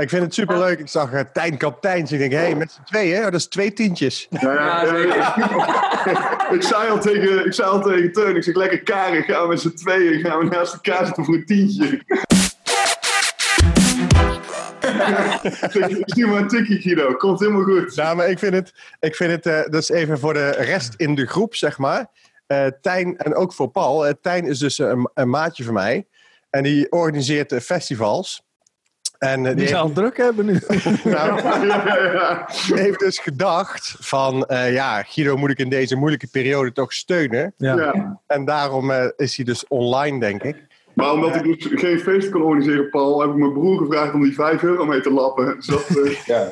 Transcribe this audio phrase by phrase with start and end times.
[0.00, 0.78] Ik vind het superleuk.
[0.78, 2.12] Ik zag uh, Tijn Kapteins.
[2.12, 4.26] Ik denk, hé, hey, met z'n tweeën, oh, dat is twee tientjes.
[4.30, 4.82] Ja, ja,
[6.56, 9.48] ik, zei al tegen, ik zei al tegen Teun, ik zeg lekker karig, gaan we
[9.48, 11.84] met z'n tweeën, gaan we naast elkaar zitten voor een tientje.
[16.04, 17.14] Stuur maar een tikje, Guido.
[17.14, 17.96] Komt helemaal goed.
[17.96, 20.94] Nou, maar ik vind het, ik vind het uh, dat is even voor de rest
[20.96, 22.06] in de groep, zeg maar.
[22.46, 24.06] Uh, Tijn, en ook voor Paul.
[24.06, 26.06] Uh, Tijn is dus een, een, maatje van mij.
[26.50, 28.42] En die organiseert festivals.
[29.20, 30.52] En, die, die zal heeft, druk hebben nu.
[31.04, 31.42] nou,
[32.66, 34.44] die heeft dus gedacht van...
[34.48, 37.54] ja, Guido moet ik in deze moeilijke periode toch steunen.
[37.56, 37.76] Ja.
[37.76, 38.20] ja.
[38.26, 40.68] En daarom is hij dus online, denk ik.
[40.94, 44.22] Maar omdat ik dus geen feest kan organiseren, Paul, heb ik mijn broer gevraagd om
[44.22, 45.54] die 5 euro mee te lappen.
[45.56, 46.12] Dus dat, uh...
[46.26, 46.50] ja.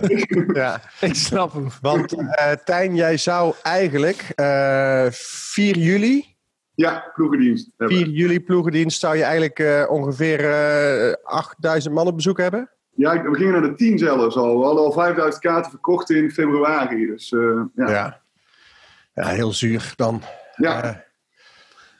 [0.52, 1.68] ja, ik snap hem.
[1.80, 6.36] Want uh, Tijn, jij zou eigenlijk uh, eh, 4 juli.
[6.78, 7.70] Ja, ploegendienst.
[7.76, 10.40] 4 juli ploegendienst zou je eigenlijk ongeveer
[11.22, 12.70] 8000 man op bezoek hebben?
[12.94, 14.58] Ja, we gingen naar de 10 zelfs al.
[14.58, 17.06] We hadden al 5000 kaarten verkocht in februari.
[17.06, 17.68] Dus, ja.
[17.74, 18.20] ja.
[19.14, 19.26] ja.
[19.26, 20.22] heel zuur dan.
[20.56, 21.04] Ja.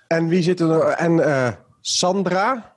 [0.06, 0.80] en wie zit er?
[0.80, 1.20] En
[1.80, 2.76] Sandra,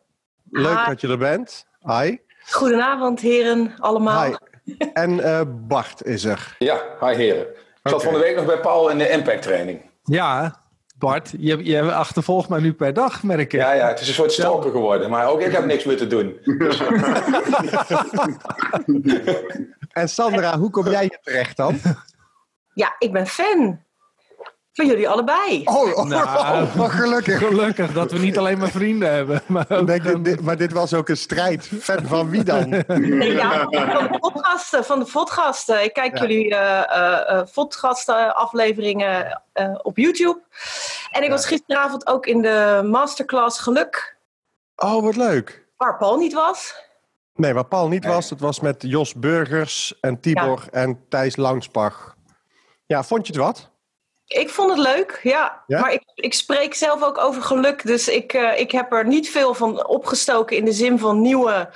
[0.49, 1.65] leuk dat je er bent.
[1.79, 2.17] Hi.
[2.49, 4.23] Goedenavond, heren, allemaal.
[4.23, 4.35] Hi.
[4.93, 6.55] En uh, Bart is er.
[6.59, 7.47] Ja, hi heren.
[7.83, 9.81] Ik zat van de week nog bij Paul in de Impact training.
[10.03, 10.60] Ja,
[11.01, 13.59] Bart, je, je achtervolgt mij nu per dag, merk ik.
[13.59, 15.09] Ja, ja, het is een soort stalker geworden.
[15.09, 16.37] Maar ook ik heb niks meer te doen.
[19.91, 21.79] En Sandra, hoe kom jij hier terecht dan?
[22.73, 23.85] Ja, ik ben fan.
[24.73, 25.61] Van jullie allebei.
[25.65, 27.37] Oh, oh, nou, oh, gelukkig.
[27.37, 29.41] Gelukkig dat we niet alleen maar vrienden hebben.
[29.47, 31.69] Maar, Denk, dit, maar dit was ook een strijd.
[31.79, 32.69] Fan van wie dan?
[32.87, 34.85] Nee, ja, van de podcasten.
[34.85, 35.83] Van de podcasten.
[35.83, 37.43] Ik kijk jullie uh,
[38.07, 39.41] uh, afleveringen
[39.81, 40.39] op YouTube.
[41.11, 44.17] En ik was gisteravond ook in de masterclass Geluk.
[44.75, 45.65] Oh, wat leuk.
[45.77, 46.75] Waar Paul niet was.
[47.33, 48.29] Nee, waar Paul niet was.
[48.29, 52.15] Het was met Jos Burgers en Tibor en Thijs Langspach.
[52.85, 53.71] Ja, vond je het wat?
[54.31, 55.63] Ik vond het leuk, ja.
[55.67, 57.85] Maar ik, ik spreek zelf ook over geluk.
[57.85, 61.69] Dus ik, uh, ik heb er niet veel van opgestoken in de zin van nieuwe,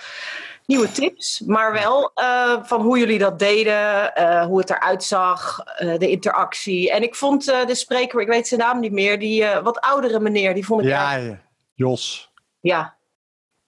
[0.66, 1.40] nieuwe tips.
[1.40, 6.92] Maar wel uh, van hoe jullie dat deden, uh, hoe het eruit zag, de interactie.
[6.92, 10.54] En ik vond de spreker, ik weet zijn naam niet meer, die wat oudere meneer,
[10.54, 10.88] die vond ik...
[10.88, 11.40] Ja, ja.
[11.74, 12.32] Jos.
[12.60, 12.96] Ja.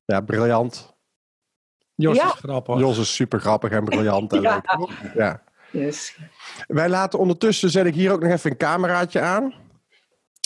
[0.06, 0.95] Ja, briljant.
[1.95, 2.25] Jos ja.
[2.25, 2.79] is grappig.
[2.79, 4.61] Jos is super grappig en briljant en ja.
[4.66, 4.90] leuk.
[5.16, 5.41] Ja.
[5.72, 6.16] Yes.
[6.68, 9.53] Wij laten ondertussen, zet ik hier ook nog even een cameraatje aan.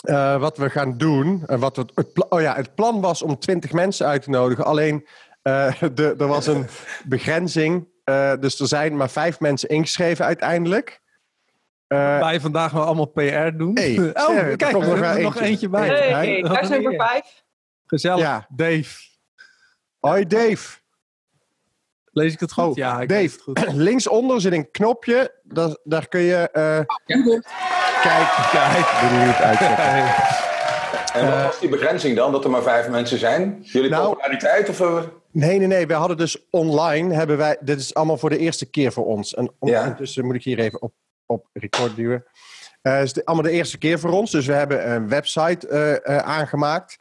[0.10, 1.44] Uh, wat we gaan doen.
[1.48, 4.66] Uh, wat het, het, oh ja, het plan was om 20 mensen uit te nodigen.
[4.66, 5.08] Alleen
[5.44, 6.68] uh, de, er was een
[7.06, 7.88] begrenzing.
[8.40, 11.02] dus er zijn maar vijf mensen ingeschreven uiteindelijk.
[11.88, 13.78] Wij vandaag wel allemaal PR doen.
[13.78, 15.88] Hey, oh, kijk, er komt nog, er nog eentje bij.
[15.88, 17.44] Hey, hey, daar is nummer vijf.
[17.86, 18.20] Gezellig.
[18.20, 18.46] Ja.
[18.50, 19.10] Dave.
[20.00, 20.81] Hoi Dave.
[22.12, 22.64] Lees ik het goed?
[22.64, 23.74] Oh, ja, ik Dave, het goed.
[23.90, 25.34] linksonder zit een knopje.
[25.44, 26.50] Daar, daar kun je...
[26.54, 27.48] Uh, kijk,
[28.52, 30.14] kijk, uitzetten.
[31.14, 33.60] En wat was die begrenzing dan, dat er maar vijf mensen zijn?
[33.62, 34.70] Jullie nou, populariteit?
[34.70, 35.04] Of, uh...
[35.32, 35.88] Nee, nee, nee.
[35.88, 39.34] We hadden dus online, hebben wij, dit is allemaal voor de eerste keer voor ons.
[39.34, 40.94] En ondertussen moet ik hier even op,
[41.26, 42.26] op record duwen.
[42.84, 44.32] Uh, het is allemaal de eerste keer voor ons.
[44.32, 46.98] Dus we hebben een website uh, aangemaakt.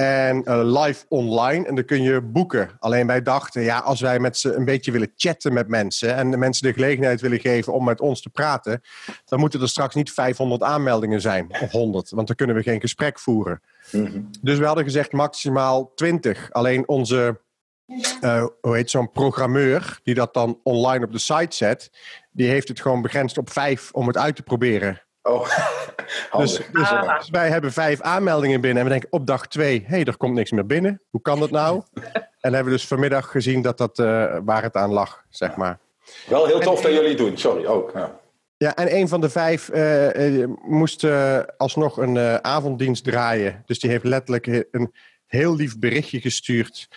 [0.00, 1.66] En uh, live online.
[1.66, 2.70] En dan kun je boeken.
[2.78, 6.14] Alleen wij dachten, ja, als wij met ze een beetje willen chatten met mensen.
[6.14, 8.80] en de mensen de gelegenheid willen geven om met ons te praten.
[9.24, 11.46] dan moeten er straks niet 500 aanmeldingen zijn.
[11.62, 12.10] of 100.
[12.10, 13.60] Want dan kunnen we geen gesprek voeren.
[13.92, 14.20] Mhm.
[14.40, 16.52] Dus we hadden gezegd maximaal 20.
[16.52, 17.40] Alleen onze.
[18.20, 21.90] Uh, hoe heet zo'n programmeur die dat dan online op de site zet,
[22.30, 25.02] die heeft het gewoon begrensd op vijf om het uit te proberen.
[25.22, 25.48] Oh,
[26.38, 27.18] dus, dus, ah.
[27.18, 30.16] dus, wij hebben vijf aanmeldingen binnen en we denken op dag twee, hé, hey, er
[30.16, 31.02] komt niks meer binnen.
[31.10, 31.82] Hoe kan dat nou?
[32.40, 35.78] en hebben we dus vanmiddag gezien dat dat uh, waar het aan lag, zeg maar.
[36.28, 37.90] Wel heel tof dat jullie het doen, sorry ook.
[37.94, 38.18] Ja.
[38.56, 41.06] Ja, en een van de vijf uh, moest
[41.56, 43.62] alsnog een avonddienst draaien.
[43.66, 44.92] Dus die heeft letterlijk een
[45.26, 46.88] heel lief berichtje gestuurd.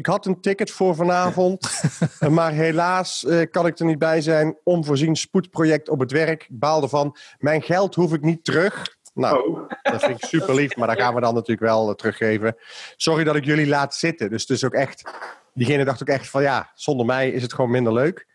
[0.00, 1.82] Ik had een ticket voor vanavond,
[2.30, 4.58] maar helaas uh, kan ik er niet bij zijn.
[4.64, 6.42] Onvoorzien spoedproject op het werk.
[6.42, 7.16] Ik baal ervan.
[7.38, 8.96] Mijn geld hoef ik niet terug.
[9.14, 9.70] Nou, oh.
[9.82, 12.56] dat vind ik super lief, maar dat gaan we dan natuurlijk wel uh, teruggeven.
[12.96, 14.30] Sorry dat ik jullie laat zitten.
[14.30, 15.10] Dus het is ook echt,
[15.54, 18.26] diegene dacht ook echt van ja, zonder mij is het gewoon minder leuk.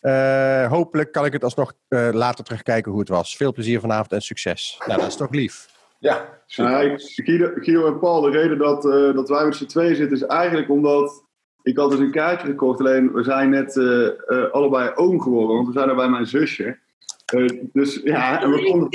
[0.00, 3.36] Uh, hopelijk kan ik het alsnog later terugkijken hoe het was.
[3.36, 4.80] Veel plezier vanavond en succes.
[4.86, 5.73] Nou, dat is toch lief.
[6.04, 10.16] Ja, uh, Guido, en Paul, de reden dat, uh, dat wij met z'n tweeën zitten
[10.16, 11.24] is eigenlijk omdat
[11.62, 12.80] ik had dus een kaartje gekocht.
[12.80, 14.08] Alleen we zijn net uh,
[14.52, 16.78] allebei oom geworden, want we zijn er bij mijn zusje.
[17.72, 18.88] dus ja, en we konden...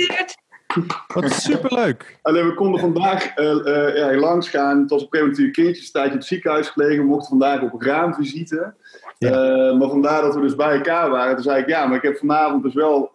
[1.14, 2.18] Wat superleuk.
[2.22, 3.34] Alleen we konden vandaag
[3.96, 4.80] ja, langs gaan.
[4.80, 6.96] Het was op een gegeven moment een kindje een tijdje in het ziekenhuis gelegen.
[6.96, 8.74] We mochten vandaag op raamvisite.
[9.78, 11.34] maar vandaar dat we dus bij elkaar waren.
[11.34, 13.10] Toen zei ik, ja, maar ik heb vanavond dus wel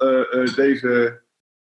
[0.55, 1.23] deze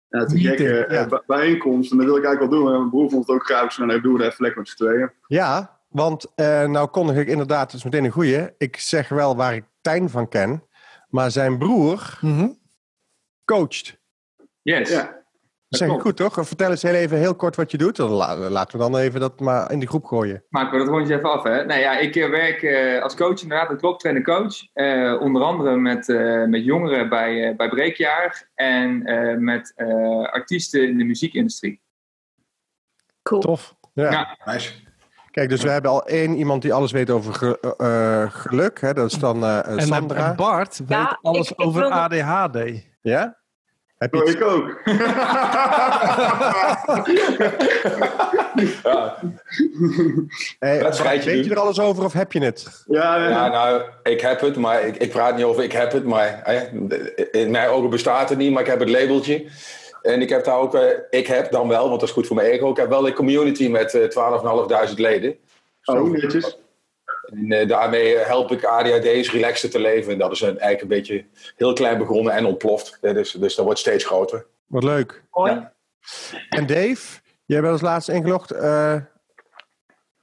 [0.10, 1.92] ja, te gekke bijeenkomst.
[1.92, 2.74] En dat wil ik eigenlijk wel doen.
[2.74, 3.64] En mijn broer vond het ook graag.
[3.64, 5.12] Dus dan doen we het even lekker met z'n tweeën.
[5.28, 6.32] Ja, want
[6.68, 8.50] nou kondig ik inderdaad, dus meteen een goeie.
[8.58, 10.64] Ik zeg wel waar ik Tijn van ken.
[11.10, 12.60] Maar zijn broer mm
[13.46, 14.00] coacht.
[14.62, 14.90] Yes.
[14.90, 15.26] Ja.
[15.70, 16.48] Dat zeg ik goed, toch?
[16.48, 17.96] Vertel eens heel even heel kort wat je doet.
[17.96, 20.44] Dan laten we dan even dat maar in die groep gooien.
[20.50, 21.66] Maken we dat rondje even af, hè?
[21.66, 24.56] Nou ja, ik eh, werk uh, als coach inderdaad, een klopt, coach.
[24.74, 29.04] Uh, onder andere met, uh, met jongeren bij, bij Breekjaar en
[29.44, 29.74] met
[30.32, 31.82] artiesten in de muziekindustrie.
[33.24, 33.42] Cool.
[33.42, 33.76] Tof.
[33.94, 34.12] Ja.
[34.12, 34.38] ja.
[34.46, 34.74] Nice.
[35.32, 37.58] Kijk, dus we hebben al één iemand die alles weet over
[38.32, 38.82] geluk.
[38.82, 38.94] Hè?
[38.94, 39.36] Dat is dan
[39.78, 40.30] Sandra.
[40.30, 42.86] En Bart weet alles over ADHD.
[43.02, 43.38] Ja?
[43.98, 44.80] Heb je ik ook.
[48.84, 49.18] ja.
[50.60, 52.84] Hey, weet je er alles over of heb je het?
[52.88, 53.30] Ja, ja.
[53.30, 56.04] ja nou, ik heb het, maar ik, ik, praat niet over ik heb het.
[56.04, 56.54] Maar
[57.32, 59.46] in mijn ogen bestaat het niet, maar ik heb het labeltje.
[60.02, 62.36] En ik heb daar ook, uh, ik heb dan wel, want dat is goed voor
[62.36, 64.04] mijn ego, ik heb wel een community met uh,
[64.90, 65.36] 12.500 leden.
[65.86, 66.58] Oh, netjes.
[67.32, 70.12] En uh, daarmee help ik ADHD's relaxter te leven.
[70.12, 71.26] En dat is een, eigenlijk een beetje
[71.56, 72.98] heel klein begonnen en ontploft.
[73.02, 74.46] Dus, dus dat wordt steeds groter.
[74.68, 75.24] Wat leuk.
[75.34, 75.74] Ja.
[76.50, 78.54] En Dave, jij bent als laatste ingelogd.
[78.54, 78.96] Uh,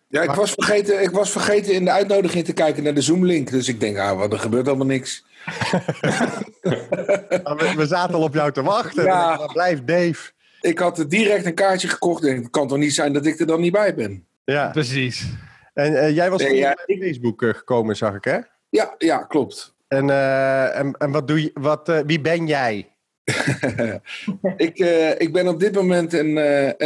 [0.08, 3.50] ja, ik was, vergeten, ik was vergeten in de uitnodiging te kijken naar de Zoom-link.
[3.50, 5.24] Dus ik denk, ah, wat, er gebeurt allemaal niks.
[6.60, 9.04] we, we, zaten al op jou te wachten.
[9.04, 9.36] Ja.
[9.36, 10.30] Dan blijft Dave.
[10.60, 12.24] Ik had direct een kaartje gekocht.
[12.24, 14.26] En het kan toch niet zijn dat ik er dan niet bij ben?
[14.44, 15.26] Ja, precies.
[15.74, 18.38] En uh, jij was nee, ja, bij Facebook uh, gekomen, zag ik, hè?
[18.68, 19.74] Ja, ja klopt.
[19.88, 22.88] En, uh, en, en wat doe je, wat, wie ben jij?
[24.56, 24.78] ik,
[25.18, 26.36] ik ben op dit moment een,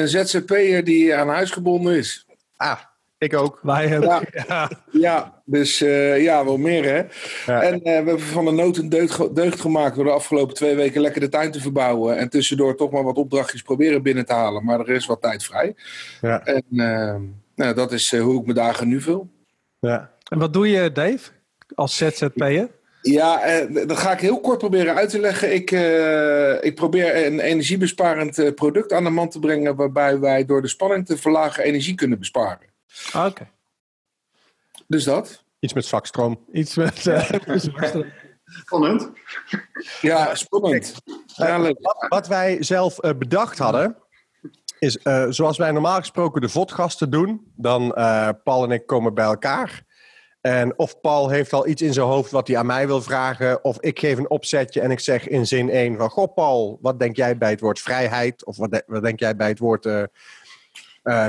[0.00, 2.26] een ZZP'er die aan huis gebonden is.
[2.56, 2.78] Ah,
[3.18, 3.58] ik ook.
[3.62, 5.42] Wij hebben, ja, ja.
[5.44, 5.78] dus
[6.18, 7.02] ja, wel meer hè.
[7.52, 7.62] Ja.
[7.62, 11.00] En we hebben van de nood een deugd, deugd, gemaakt door de afgelopen twee weken
[11.00, 12.16] lekker de tuin te verbouwen.
[12.16, 14.64] En tussendoor toch maar wat opdrachtjes proberen binnen te halen.
[14.64, 15.74] Maar er is wat tijd vrij.
[16.20, 16.44] Ja.
[16.44, 17.22] En ehm,
[17.58, 19.30] nou, dat is eh, hoe ik mijn dagen nu vul.
[19.78, 20.12] Ja.
[20.28, 21.30] En wat doe je, Dave,
[21.74, 22.68] als ZZP'er?
[23.02, 25.54] Ja, eh, dat ga ik heel kort proberen uit te leggen.
[25.54, 30.62] Ik, uh, ik probeer een energiebesparend product aan de man te brengen, waarbij wij door
[30.62, 32.66] de spanning te verlagen energie kunnen besparen.
[33.12, 33.48] Ah, oké.
[34.86, 35.44] Dus dat.
[35.58, 36.44] Iets met zakstroom.
[36.52, 37.06] Iets met.
[37.06, 37.30] Uh,
[38.44, 39.10] spannend.
[40.00, 40.94] Ja, spannend.
[41.26, 43.96] Ja, wat, wat, wij zelf bedacht hadden,
[44.78, 49.14] is uh, zoals wij normaal gesproken de vodgasten doen, dan uh, Paul en ik komen
[49.14, 49.86] bij elkaar.
[50.40, 53.64] En of Paul heeft al iets in zijn hoofd wat hij aan mij wil vragen,
[53.64, 56.98] of ik geef een opzetje en ik zeg in zin 1 van, goh Paul, wat
[56.98, 58.44] denk jij bij het woord vrijheid?
[58.44, 60.08] Of wat, wat denk jij bij het woord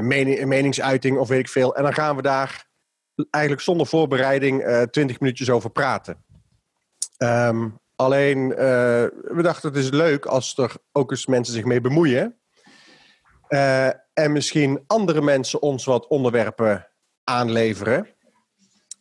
[0.02, 1.75] mening, meningsuiting of weet ik veel?
[1.75, 2.68] En dan gaan we daar
[3.30, 6.24] eigenlijk zonder voorbereiding 20 minuutjes over praten.
[7.18, 12.40] Um, alleen, we dachten het is leuk als er ook eens mensen zich mee bemoeien.
[13.50, 16.88] Uh, en misschien andere mensen ons wat onderwerpen
[17.24, 18.07] aanleveren.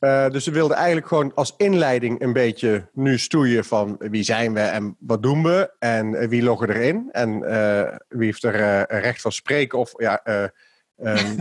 [0.01, 4.55] Uh, dus we wilden eigenlijk gewoon als inleiding een beetje nu stoeien van wie zijn
[4.55, 9.21] we en wat doen we en wie loggen erin en uh, wie heeft er recht
[9.21, 10.21] van spreken of ja,
[10.97, 11.41] um,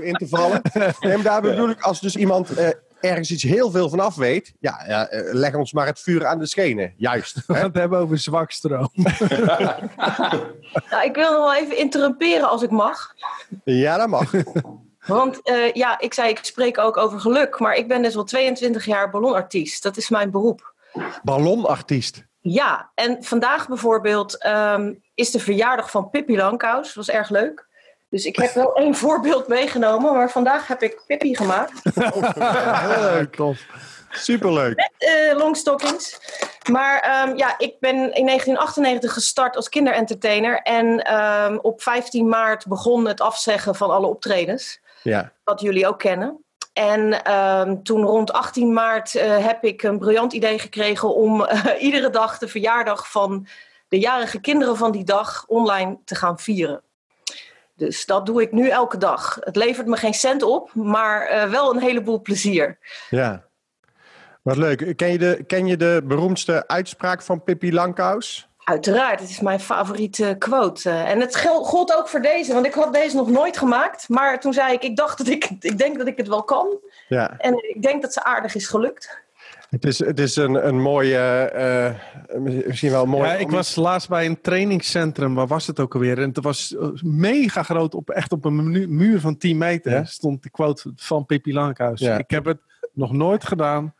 [0.00, 0.62] in te vallen.
[1.00, 2.50] En daar bedoel ik als dus iemand
[3.02, 6.38] ergens iets heel veel vanaf weet, ja, ja, eh, leg ons maar het vuur aan
[6.38, 6.94] de schenen.
[6.96, 7.42] Juist.
[7.46, 8.90] We het hebben over zwakstroom.
[10.90, 13.14] nou, ik wil nog wel even interrumperen als ik mag.
[13.64, 14.32] Ja, dat mag.
[15.06, 18.24] Want uh, ja, ik zei, ik spreek ook over geluk, maar ik ben dus al
[18.24, 19.82] 22 jaar ballonartiest.
[19.82, 20.74] Dat is mijn beroep.
[21.22, 22.24] Ballonartiest?
[22.40, 26.86] Ja, en vandaag bijvoorbeeld um, is de verjaardag van Pippi Langkous.
[26.86, 27.66] Dat was erg leuk.
[28.12, 31.80] Dus ik heb wel één voorbeeld meegenomen, maar vandaag heb ik Pippi gemaakt.
[31.94, 33.66] Heel leuk, tof.
[34.10, 34.76] Superleuk.
[34.76, 36.20] Met uh, longstockings.
[36.70, 40.58] Maar um, ja, ik ben in 1998 gestart als kinderentertainer.
[40.58, 44.80] En um, op 15 maart begon het afzeggen van alle optredens.
[45.02, 45.32] Ja.
[45.44, 46.44] Wat jullie ook kennen.
[46.72, 51.66] En um, toen rond 18 maart uh, heb ik een briljant idee gekregen om uh,
[51.78, 53.46] iedere dag de verjaardag van
[53.88, 56.82] de jarige kinderen van die dag online te gaan vieren.
[57.86, 59.38] Dus dat doe ik nu elke dag.
[59.40, 62.78] Het levert me geen cent op, maar uh, wel een heleboel plezier.
[63.10, 63.44] Ja,
[64.42, 64.96] wat leuk.
[64.96, 68.48] Ken je de, ken je de beroemdste uitspraak van Pippi Langkous?
[68.64, 70.90] Uiteraard, het is mijn favoriete quote.
[70.90, 74.08] En het gold ook voor deze, want ik had deze nog nooit gemaakt.
[74.08, 76.78] Maar toen zei ik, ik dacht dat ik, ik denk dat ik het wel kan.
[77.08, 77.34] Ja.
[77.38, 79.20] En ik denk dat ze aardig is gelukt.
[79.72, 83.28] Het is, het is een, een mooie, uh, misschien wel mooi.
[83.28, 86.18] Ja, ik was laatst bij een trainingscentrum, waar was het ook alweer?
[86.18, 90.42] En het was eh, mega groot, op, echt op een muur van 10 meter stond
[90.42, 92.00] de quote van Pippi Lankhuis.
[92.00, 92.18] Ja.
[92.18, 92.58] Ik heb het
[92.92, 93.94] nog nooit gedaan.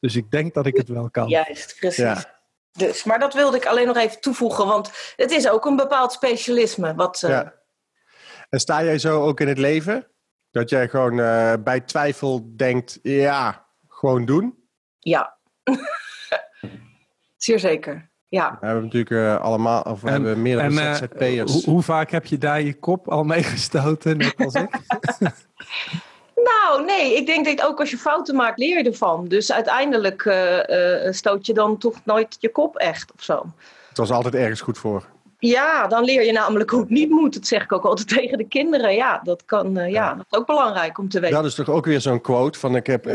[0.00, 1.28] Dus ik denk dat ik het wel kan.
[1.28, 2.24] Juist, precies.
[2.72, 6.12] Dus, maar dat wilde ik alleen nog even toevoegen, want het is ook een bepaald
[6.12, 6.94] specialisme.
[6.94, 7.30] Wat, uh...
[7.30, 7.54] ja.
[8.48, 10.06] En sta jij zo ook in het leven?
[10.50, 14.64] Dat jij gewoon uh, bij twijfel denkt, ja, gewoon doen?
[15.08, 15.36] Ja,
[17.36, 18.10] zeer zeker.
[18.28, 18.56] Ja.
[18.60, 21.52] We hebben natuurlijk uh, allemaal, of we en, hebben meerdere en, ZZP'ers.
[21.52, 24.68] Hoe, hoe, vaak heb je daar je kop al net als ik?
[26.34, 29.28] Nou, nee, ik denk dat ook als je fouten maakt, leer je ervan.
[29.28, 33.52] Dus uiteindelijk uh, uh, stoot je dan toch nooit je kop echt of zo.
[33.88, 35.06] Het was altijd ergens goed voor.
[35.46, 37.34] Ja, dan leer je namelijk hoe het niet moet.
[37.34, 38.94] Dat zeg ik ook altijd tegen de kinderen.
[38.94, 41.36] Ja, dat, kan, uh, ja, dat is ook belangrijk om te weten.
[41.36, 43.06] Dat is toch ook weer zo'n quote van ik heb,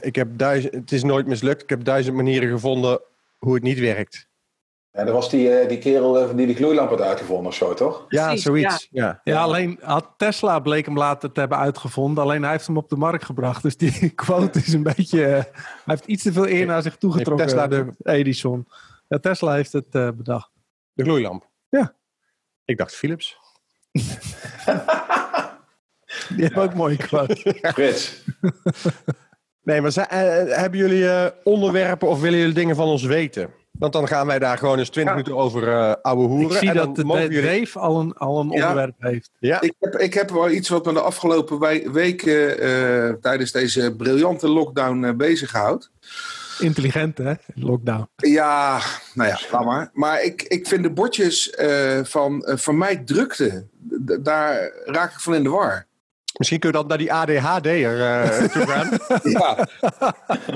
[0.00, 1.62] ik heb duizend, het is nooit mislukt.
[1.62, 3.00] Ik heb duizend manieren gevonden
[3.38, 4.26] hoe het niet werkt.
[4.94, 8.04] Ja, dat was die, uh, die kerel die de gloeilamp had uitgevonden of zo, toch?
[8.08, 8.88] Ja, zoiets.
[8.90, 9.20] Ja.
[9.24, 9.42] Ja.
[9.42, 12.22] alleen had Tesla bleek hem later te hebben uitgevonden.
[12.22, 13.62] Alleen hij heeft hem op de markt gebracht.
[13.62, 15.20] Dus die quote is een beetje...
[15.20, 15.44] Uh, hij
[15.84, 17.46] heeft iets te veel eer naar zich toegetrokken.
[17.46, 17.86] Tesla de...
[18.02, 18.66] Edison.
[19.08, 20.50] Ja, Tesla heeft het bedacht.
[20.94, 21.50] De gloeilamp?
[21.68, 21.94] Ja.
[22.64, 23.38] Ik dacht Philips.
[26.28, 27.56] die heeft ook mooie quote.
[27.74, 28.24] Frits.
[29.62, 29.92] nee, maar
[30.48, 33.50] hebben jullie onderwerpen of willen jullie dingen van ons weten?
[33.78, 36.50] Want dan gaan wij daar gewoon eens 20 minuten over uh, ouwe hoeren.
[36.50, 37.70] Ik zie en dat de jullie...
[37.74, 39.30] al een, al een onderwerp heeft.
[39.38, 39.60] Ja.
[39.60, 41.58] Ik, heb, ik heb wel iets wat me de afgelopen
[41.92, 45.90] weken uh, tijdens deze briljante lockdown uh, bezighoudt.
[46.58, 47.32] Intelligent, hè?
[47.54, 48.08] Lockdown.
[48.16, 48.80] Ja,
[49.14, 49.90] nou ja, laat maar.
[49.92, 51.54] Maar ik, ik vind de bordjes
[52.02, 53.66] van vermijd drukte,
[54.20, 55.86] daar raak ik van in de war.
[56.38, 58.98] Misschien kun je dan naar die ADHD'er uh, toe gaan.
[59.38, 59.68] ja.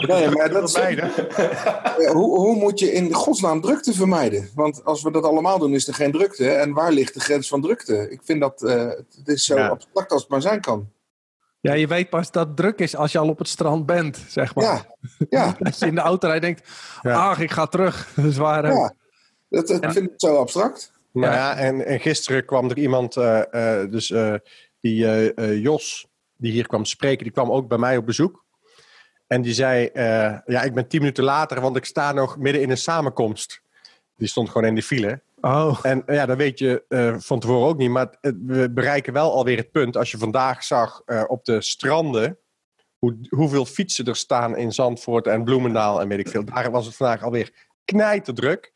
[0.07, 0.99] Nee, maar dat is,
[2.07, 4.49] hoe, hoe moet je in godsnaam drukte vermijden?
[4.55, 6.51] Want als we dat allemaal doen, is er geen drukte.
[6.51, 8.11] En waar ligt de grens van drukte?
[8.11, 10.89] Ik vind dat uh, het is zo abstract als het maar zijn kan.
[11.61, 14.25] Ja, je weet pas dat het druk is als je al op het strand bent,
[14.29, 14.65] zeg maar.
[14.65, 14.87] Ja,
[15.31, 15.57] ja.
[15.67, 16.69] Als je in de auto rijdt denkt,
[17.03, 17.29] ja.
[17.29, 18.09] ach, ik ga terug.
[18.17, 18.67] Dat is waar.
[18.67, 18.95] Ja,
[19.49, 20.93] dat, dat vind ik zo abstract.
[21.13, 23.43] Nou ja, en, en gisteren kwam er iemand, uh,
[23.91, 24.07] dus
[24.81, 28.45] die uh, uh, Jos, die hier kwam spreken, die kwam ook bij mij op bezoek.
[29.27, 32.63] En die zei, uh, ja, ik ben tien minuten later, want ik sta nog midden
[32.63, 33.61] in een samenkomst.
[34.17, 35.23] Die stond gewoon in de file.
[35.41, 35.79] Oh.
[35.83, 36.85] En ja, dat weet je
[37.19, 37.91] van tevoren ook niet.
[37.91, 42.39] Maar we bereiken wel alweer het punt, als je vandaag zag op de stranden,
[42.99, 46.45] hoe, hoeveel fietsen er staan in Zandvoort en Bloemendaal en weet ik veel.
[46.45, 47.53] Daar was het vandaag alweer
[47.85, 48.73] knijterdruk.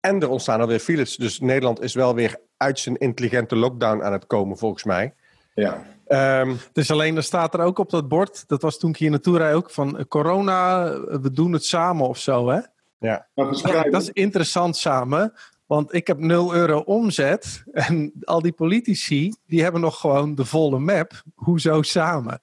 [0.00, 1.16] En er ontstaan alweer files.
[1.16, 5.14] Dus Nederland is wel weer uit zijn intelligente lockdown aan het komen, volgens mij.
[5.54, 5.84] Ja.
[6.42, 9.10] Um, dus alleen, er staat er ook op dat bord, dat was toen ik hier
[9.10, 12.60] naartoe rijd ook, van corona, we doen het samen of zo, hè?
[12.98, 13.26] Ja.
[13.90, 15.32] Dat is interessant samen,
[15.70, 20.44] want ik heb 0 euro omzet en al die politici, die hebben nog gewoon de
[20.44, 21.22] volle map.
[21.34, 22.40] Hoezo samen?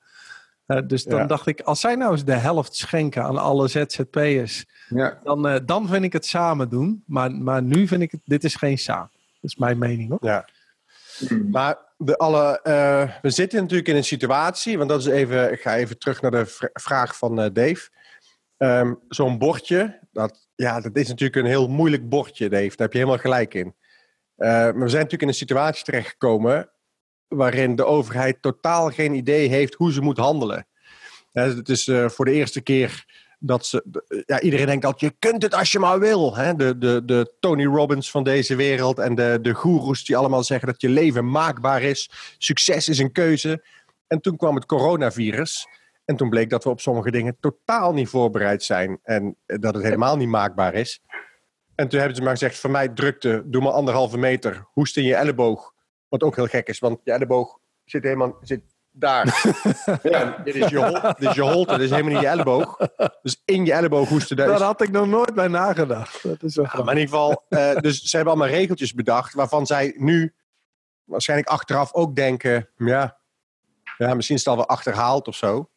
[0.68, 4.66] Uh, dus dan dacht ik, als zij nou eens de helft schenken aan alle ZZP'ers,
[4.90, 5.20] ja.
[5.24, 7.04] dan, uh, dan vind ik het samen doen.
[7.06, 9.12] Maar, maar nu vind ik het, dit is geen samen.
[9.12, 10.20] Dat is mijn mening hoor.
[10.22, 10.46] Ja.
[11.52, 15.62] Maar de alle, uh, we zitten natuurlijk in een situatie, want dat is even, ik
[15.62, 17.90] ga even terug naar de vraag van Dave.
[18.58, 22.68] Um, Zo'n bordje, dat, ja, dat is natuurlijk een heel moeilijk bordje, Dave.
[22.68, 23.66] Daar heb je helemaal gelijk in.
[24.38, 26.70] Uh, maar we zijn natuurlijk in een situatie terechtgekomen
[27.28, 30.68] waarin de overheid totaal geen idee heeft hoe ze moet handelen.
[31.32, 33.06] het is voor de eerste keer
[33.40, 33.84] dat ze,
[34.26, 36.36] ja, iedereen denkt dat je kunt het als je maar wil.
[36.36, 36.56] Hè?
[36.56, 40.68] De, de, de Tony Robbins van deze wereld en de, de goeroes die allemaal zeggen
[40.68, 42.10] dat je leven maakbaar is.
[42.38, 43.64] Succes is een keuze.
[44.08, 45.68] En toen kwam het coronavirus.
[46.08, 49.00] En toen bleek dat we op sommige dingen totaal niet voorbereid zijn.
[49.04, 51.02] En dat het helemaal niet maakbaar is.
[51.76, 55.04] En toen hebben ze maar gezegd: van mij drukte, doe maar anderhalve meter, hoest in
[55.04, 55.74] je elleboog.
[56.08, 58.62] Wat ook heel gek is, want je elleboog zit helemaal zit
[58.92, 59.26] daar.
[60.04, 60.42] ja.
[60.44, 62.78] dit, is je dit is je holte, dit is helemaal niet je elleboog.
[63.22, 64.38] Dus in je elleboog hoesten.
[64.38, 66.24] Daar, daar had ik nog nooit bij nagedacht.
[66.24, 69.66] Dat is ja, maar in ieder geval, uh, dus ze hebben allemaal regeltjes bedacht waarvan
[69.66, 70.34] zij nu
[71.04, 73.18] waarschijnlijk achteraf ook denken, ja,
[73.98, 75.70] ja misschien is het alweer achterhaald of zo.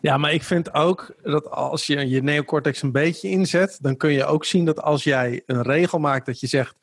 [0.00, 4.12] Ja, maar ik vind ook dat als je je neocortex een beetje inzet, dan kun
[4.12, 6.74] je ook zien dat als jij een regel maakt dat je zegt,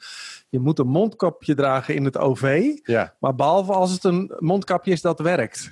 [0.49, 3.13] je moet een mondkapje dragen in het OV, ja.
[3.19, 5.71] maar behalve als het een mondkapje is dat werkt.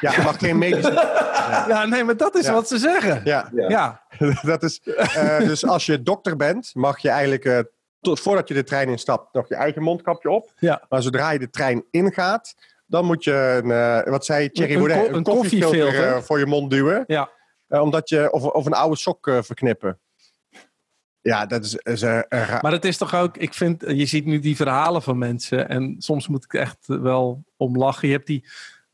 [0.00, 0.92] Ja, je mag geen medische...
[0.92, 1.64] Ja.
[1.68, 3.20] ja, nee, maar dat is wat ze zeggen.
[3.24, 4.02] Ja, ja.
[4.42, 7.58] dat is, uh, dus als je dokter bent, mag je eigenlijk uh,
[8.00, 10.52] tot, voordat je de trein instapt nog je eigen mondkapje op.
[10.58, 10.82] Ja.
[10.88, 12.54] Maar zodra je de trein ingaat,
[12.92, 16.70] dan moet je, een, uh, wat zei Thierry Baudet, een, een koffiefilter voor je mond
[16.70, 17.04] duwen.
[17.06, 17.30] Ja.
[17.68, 19.98] omdat je, of, of een oude sok verknippen.
[21.20, 21.74] Ja, dat is.
[21.74, 22.20] is uh,
[22.60, 25.94] maar het is toch ook, ik vind, je ziet nu die verhalen van mensen en
[25.98, 28.08] soms moet ik echt wel om lachen.
[28.08, 28.44] Je hebt die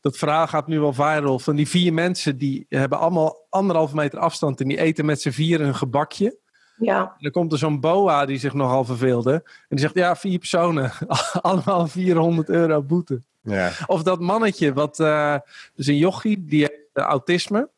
[0.01, 1.39] dat verhaal gaat nu wel viral.
[1.39, 5.29] Van die vier mensen die hebben allemaal anderhalve meter afstand en die eten met z'n
[5.29, 6.37] vier een gebakje.
[6.77, 7.01] Ja.
[7.01, 9.33] En dan komt er zo'n boa die zich nogal verveelde.
[9.33, 10.91] En die zegt, ja, vier personen.
[11.41, 13.21] Allemaal 400 euro boete.
[13.49, 13.71] Ja.
[13.85, 15.37] Of dat mannetje, wat, uh,
[15.75, 17.69] dus een jochie, die heeft uh, autisme.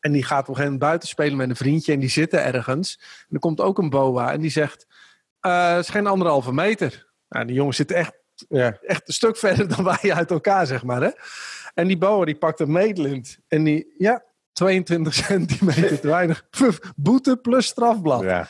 [0.00, 1.92] En die gaat op een gegeven moment buiten spelen met een vriendje.
[1.92, 3.00] En die zitten ergens.
[3.28, 4.32] En er komt ook een boa.
[4.32, 4.86] En die zegt,
[5.42, 7.06] uh, het is geen anderhalve meter.
[7.28, 8.12] Nou, die jongens zitten echt,
[8.48, 8.78] Ja.
[8.80, 11.02] echt een stuk verder dan wij uit elkaar, zeg maar.
[11.02, 11.10] Hè?
[11.74, 13.38] En die boa die pakt een meetlint.
[13.48, 16.48] En die, ja, 22 centimeter te weinig.
[16.96, 18.22] Boete plus strafblad.
[18.22, 18.48] Ja.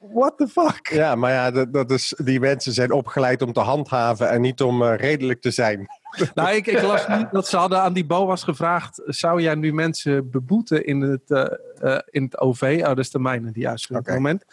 [0.00, 0.88] What the fuck?
[0.88, 4.62] ja, maar ja, dat, dat is, die mensen zijn opgeleid om te handhaven en niet
[4.62, 5.86] om uh, redelijk te zijn.
[6.34, 9.02] Nou, ik, ik las niet dat ze hadden aan die BOA's gevraagd...
[9.04, 11.44] zou jij nu mensen beboeten in het, uh,
[11.82, 12.78] uh, in het OV?
[12.80, 14.44] Oh, dat is de mijne die juist op het moment.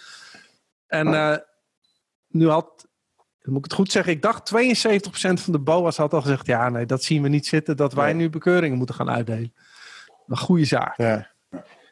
[0.87, 1.35] En uh,
[2.27, 2.87] nu had,
[3.41, 4.13] moet ik het goed zeggen...
[4.13, 4.57] ik dacht 72%
[5.13, 6.45] van de BOA's had al gezegd...
[6.45, 7.77] ja, nee, dat zien we niet zitten...
[7.77, 9.53] dat wij nu bekeuringen moeten gaan uitdelen.
[10.27, 10.97] Een goede zaak.
[10.97, 11.35] Ja.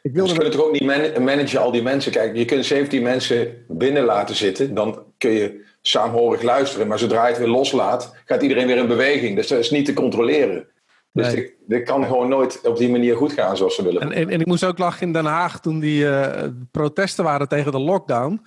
[0.06, 2.12] Ik Ze wilde kunnen toch ook niet man- managen al die mensen.
[2.12, 4.74] Kijk, je kunt 17 mensen binnen laten zitten.
[4.74, 6.86] Dan kun je saamhorig luisteren.
[6.86, 9.36] Maar zodra je het weer loslaat, gaat iedereen weer in beweging.
[9.36, 10.66] Dus dat is niet te controleren.
[11.12, 11.34] Dus Nee.
[11.34, 14.00] dit, dit kan gewoon nooit op die manier goed gaan zoals ze willen.
[14.00, 17.48] En, en, en ik moest ook lachen in Den Haag toen die eh, protesten waren
[17.48, 18.40] tegen de lockdown.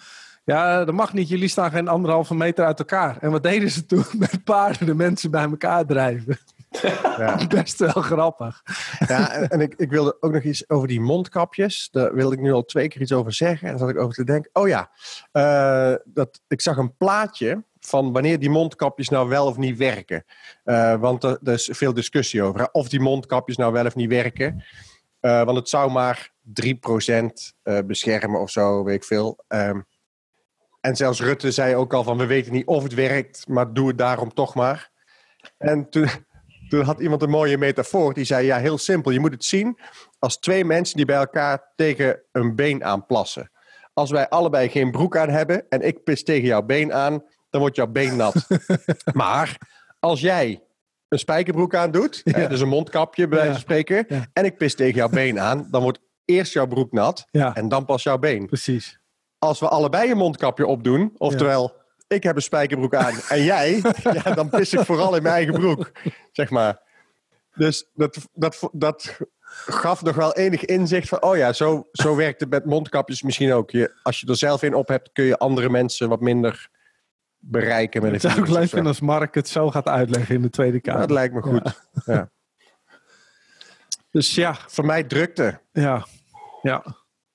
[0.45, 1.29] Ja, dat mag niet.
[1.29, 3.17] Jullie staan geen anderhalve meter uit elkaar.
[3.21, 4.03] En wat deden ze toen?
[4.19, 6.37] Met paarden de mensen bij elkaar drijven.
[7.17, 7.47] Ja.
[7.47, 8.63] Best wel grappig.
[9.07, 11.87] Ja, en, en ik, ik wilde ook nog iets over die mondkapjes.
[11.91, 13.67] Daar wilde ik nu al twee keer iets over zeggen.
[13.67, 14.49] En daar zat ik over te denken.
[14.53, 14.91] Oh ja,
[15.31, 20.23] eh, dat, ik zag een plaatje van wanneer die mondkapjes nou wel of niet werken.
[20.63, 22.59] Eh, want er, er is veel discussie over.
[22.59, 24.63] hè, Of die mondkapjes nou wel of niet werken.
[25.19, 29.43] Eh, want het zou maar 3% eh beschermen of zo, weet ik veel.
[29.47, 29.81] Ehm,
[30.81, 33.87] en zelfs Rutte zei ook al van we weten niet of het werkt, maar doe
[33.87, 34.91] het daarom toch maar.
[35.57, 36.07] En toen,
[36.69, 38.13] toen had iemand een mooie metafoor.
[38.13, 39.11] Die zei, ja, heel simpel.
[39.11, 39.79] Je moet het zien
[40.19, 43.51] als twee mensen die bij elkaar tegen een been aanplassen.
[43.93, 47.61] Als wij allebei geen broek aan hebben en ik pis tegen jouw been aan, dan
[47.61, 48.47] wordt jouw been nat.
[49.13, 49.57] maar
[49.99, 50.63] als jij
[51.07, 54.25] een spijkerbroek aan doet, hè, dus een mondkapje bij wijze van spreken, Ja.
[54.33, 57.85] en ik pis tegen jouw been aan, dan wordt eerst jouw broek nat en dan
[57.85, 58.45] pas jouw been.
[58.45, 58.99] precies.
[59.37, 61.78] Als we allebei een mondkapje opdoen, oftewel
[62.09, 63.81] ik heb een spijkerbroek aan en jij,
[64.23, 65.91] ja, dan pis ik vooral in mijn eigen broek,
[66.31, 66.81] zeg maar.
[67.55, 69.17] Dus dat, dat, dat
[69.65, 73.53] gaf nog wel enig inzicht van, oh ja, zo, zo werkt het met mondkapjes misschien
[73.53, 73.71] ook.
[73.71, 76.69] Je, als je er zelf in op hebt, kun je andere mensen wat minder
[77.37, 80.49] bereiken met Het zou of leuk vinden als Mark het zo gaat uitleggen in de
[80.49, 80.99] Tweede Kamer.
[81.01, 81.89] Dat lijkt me goed.
[82.05, 82.29] Ja.
[84.11, 85.61] Dus ja, Voor mij drukte.
[85.71, 86.05] ja,
[86.61, 86.83] ja.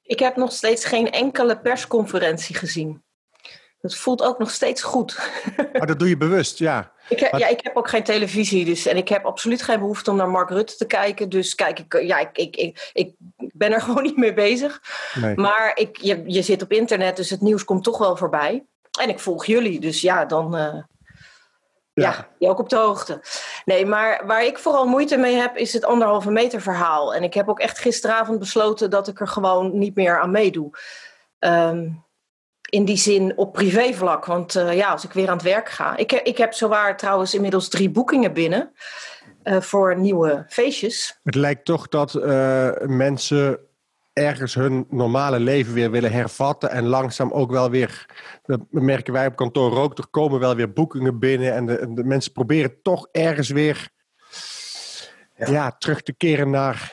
[0.02, 3.03] Ik heb nog steeds geen enkele persconferentie gezien.
[3.84, 5.30] Dat voelt ook nog steeds goed.
[5.78, 6.92] Maar dat doe je bewust, ja.
[7.08, 9.78] Ik heb, Maar- ja, ik heb ook geen televisie, dus, en ik heb absoluut geen
[9.78, 11.28] behoefte om naar Mark Rutte te kijken.
[11.28, 14.82] Dus kijk, ik, ja, ik, ik, ik, ik ben er gewoon niet mee bezig.
[15.14, 15.34] Nee.
[15.36, 18.64] Maar ik, je, je zit op internet, dus het nieuws komt toch wel voorbij.
[19.00, 20.74] En ik volg jullie, dus ja, dan eh,
[21.92, 22.28] ja.
[22.38, 22.48] Ja.
[22.48, 23.20] ook op de hoogte.
[23.64, 27.14] Nee, maar waar ik vooral moeite mee heb, is het anderhalve meter verhaal.
[27.14, 30.70] En ik heb ook echt gisteravond besloten dat ik er gewoon niet meer aan meedoe.
[31.38, 31.88] Ehm,
[32.74, 34.24] in die zin op privévlak.
[34.24, 35.96] Want eh, ja, als ik weer aan het werk ga.
[35.96, 38.72] Ik, heb- ik heb zowaar trouwens inmiddels drie boekingen binnen.
[39.42, 41.18] eh, voor nieuwe feestjes.
[41.22, 43.58] Het lijkt toch dat eh, mensen
[44.12, 46.70] ergens hun normale leven weer willen hervatten.
[46.70, 48.06] En langzaam ook wel weer,
[48.42, 51.52] dat merken wij op kantoor ook, er komen wel weer boekingen binnen.
[51.54, 53.88] En de mensen proberen toch ergens weer
[55.36, 55.70] ja.
[55.78, 56.92] terug te keren naar,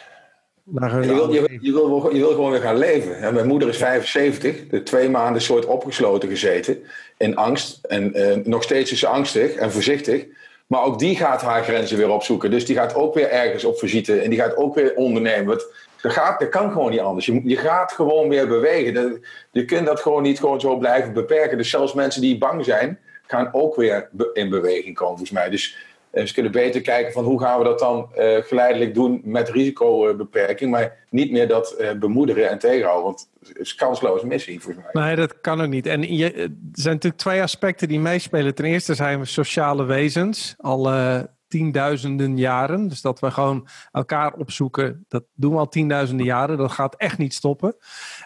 [0.71, 3.17] naar hun Je wil, je, je, wil, je wil gewoon weer gaan leven.
[3.17, 6.83] En mijn moeder is 75, de twee maanden soort opgesloten gezeten
[7.17, 7.79] in angst.
[7.85, 10.25] En eh, nog steeds is ze angstig en voorzichtig.
[10.67, 12.51] Maar ook die gaat haar grenzen weer opzoeken.
[12.51, 15.45] Dus die gaat ook weer ergens op visite en die gaat ook weer ondernemen.
[15.45, 15.65] Want
[16.01, 17.25] dat, gaat, dat kan gewoon niet anders.
[17.25, 18.93] Je, je gaat gewoon weer bewegen.
[18.93, 19.19] Dat-
[19.51, 21.57] je kunt dat gewoon niet gewoon zo blijven beperken.
[21.57, 25.49] Dus zelfs mensen die bang zijn, gaan ook weer in beweging komen, volgens mij.
[25.49, 25.77] Dus
[26.13, 30.71] ze kunnen beter kijken van hoe gaan we dat dan eh, geleidelijk doen met risicobeperking.
[30.71, 33.03] Maar niet meer dat eh, bemoederen en tegenhouden.
[33.03, 35.03] Want het is kansloos missie, volgens mij.
[35.03, 35.85] Nee, dat kan ook niet.
[35.85, 38.55] En je, er zijn natuurlijk twee aspecten die meespelen.
[38.55, 42.87] Ten eerste zijn we sociale wezens, al eh, tienduizenden jaren.
[42.87, 46.57] Dus dat we gewoon elkaar opzoeken, dat doen we al tienduizenden jaren.
[46.57, 47.75] Dat gaat echt niet stoppen.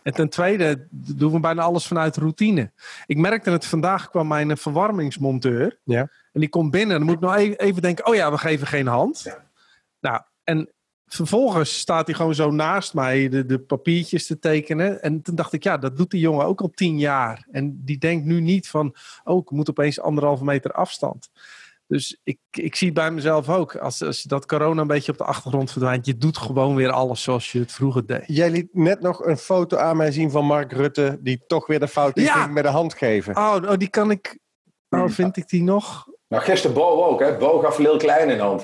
[0.04, 2.71] En ten tweede doen we bijna alles vanuit routine.
[3.06, 5.80] Ik merkte het vandaag, kwam mijn verwarmingsmonteur.
[5.84, 6.10] Ja.
[6.36, 8.38] En die komt binnen en dan moet ik nog even, even denken, oh ja, we
[8.38, 9.38] geven geen hand.
[10.00, 10.74] Nou, en
[11.06, 15.02] vervolgens staat hij gewoon zo naast mij de, de papiertjes te tekenen.
[15.02, 17.48] En toen dacht ik, ja, dat doet die jongen ook al tien jaar.
[17.52, 21.30] En die denkt nu niet van, oh, ik moet opeens anderhalve meter afstand.
[21.88, 23.76] Dus ik, ik zie het bij mezelf ook.
[23.76, 27.24] Als, als dat corona een beetje op de achtergrond verdwijnt, je doet gewoon weer alles
[27.24, 28.24] zoals je het vroeger deed.
[28.28, 31.80] Jij liet net nog een foto aan mij zien van Mark Rutte, die toch weer
[31.80, 32.48] de fout ja.
[32.48, 33.36] met de hand geven.
[33.36, 34.39] Oh, oh, die kan ik.
[34.89, 36.13] Oh, vind ik die nog?
[36.27, 37.38] Nou, gisteren Bo ook, hè?
[37.38, 38.63] Bo gaf heel klein in hand.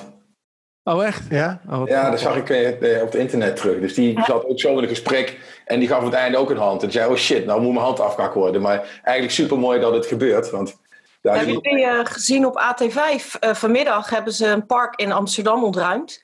[0.83, 1.23] Oh, echt?
[1.29, 3.79] Ja, oh, ja dat zag ik eh, op het internet terug.
[3.79, 6.49] Dus die zat ook zo in een gesprek en die gaf op het einde ook
[6.49, 6.83] een hand.
[6.83, 8.61] En zei, oh shit, nou moet mijn hand afgehakt worden.
[8.61, 10.49] Maar eigenlijk super mooi dat het gebeurt.
[10.49, 10.79] Want
[11.21, 12.89] daar Heb je gezien op AT5?
[12.95, 16.23] Uh, vanmiddag hebben ze een park in Amsterdam ontruimd.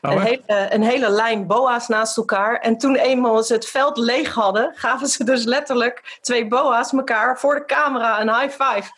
[0.00, 0.42] Oh, een, hele,
[0.74, 2.60] een, hele, lijn boa's naast elkaar.
[2.60, 7.38] En toen eenmaal ze het veld leeg hadden, gaven ze dus letterlijk twee boa's elkaar
[7.38, 8.90] voor de camera een high five.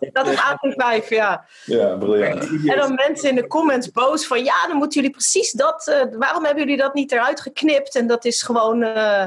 [0.12, 1.46] dat is AT5, ja.
[1.64, 2.48] Ja, briljant.
[2.66, 5.86] En dan mensen in de comments boos van ja, dan moeten jullie precies dat.
[5.88, 7.96] Uh, waarom hebben jullie dat niet eruit geknipt?
[7.96, 9.26] En dat is gewoon, uh,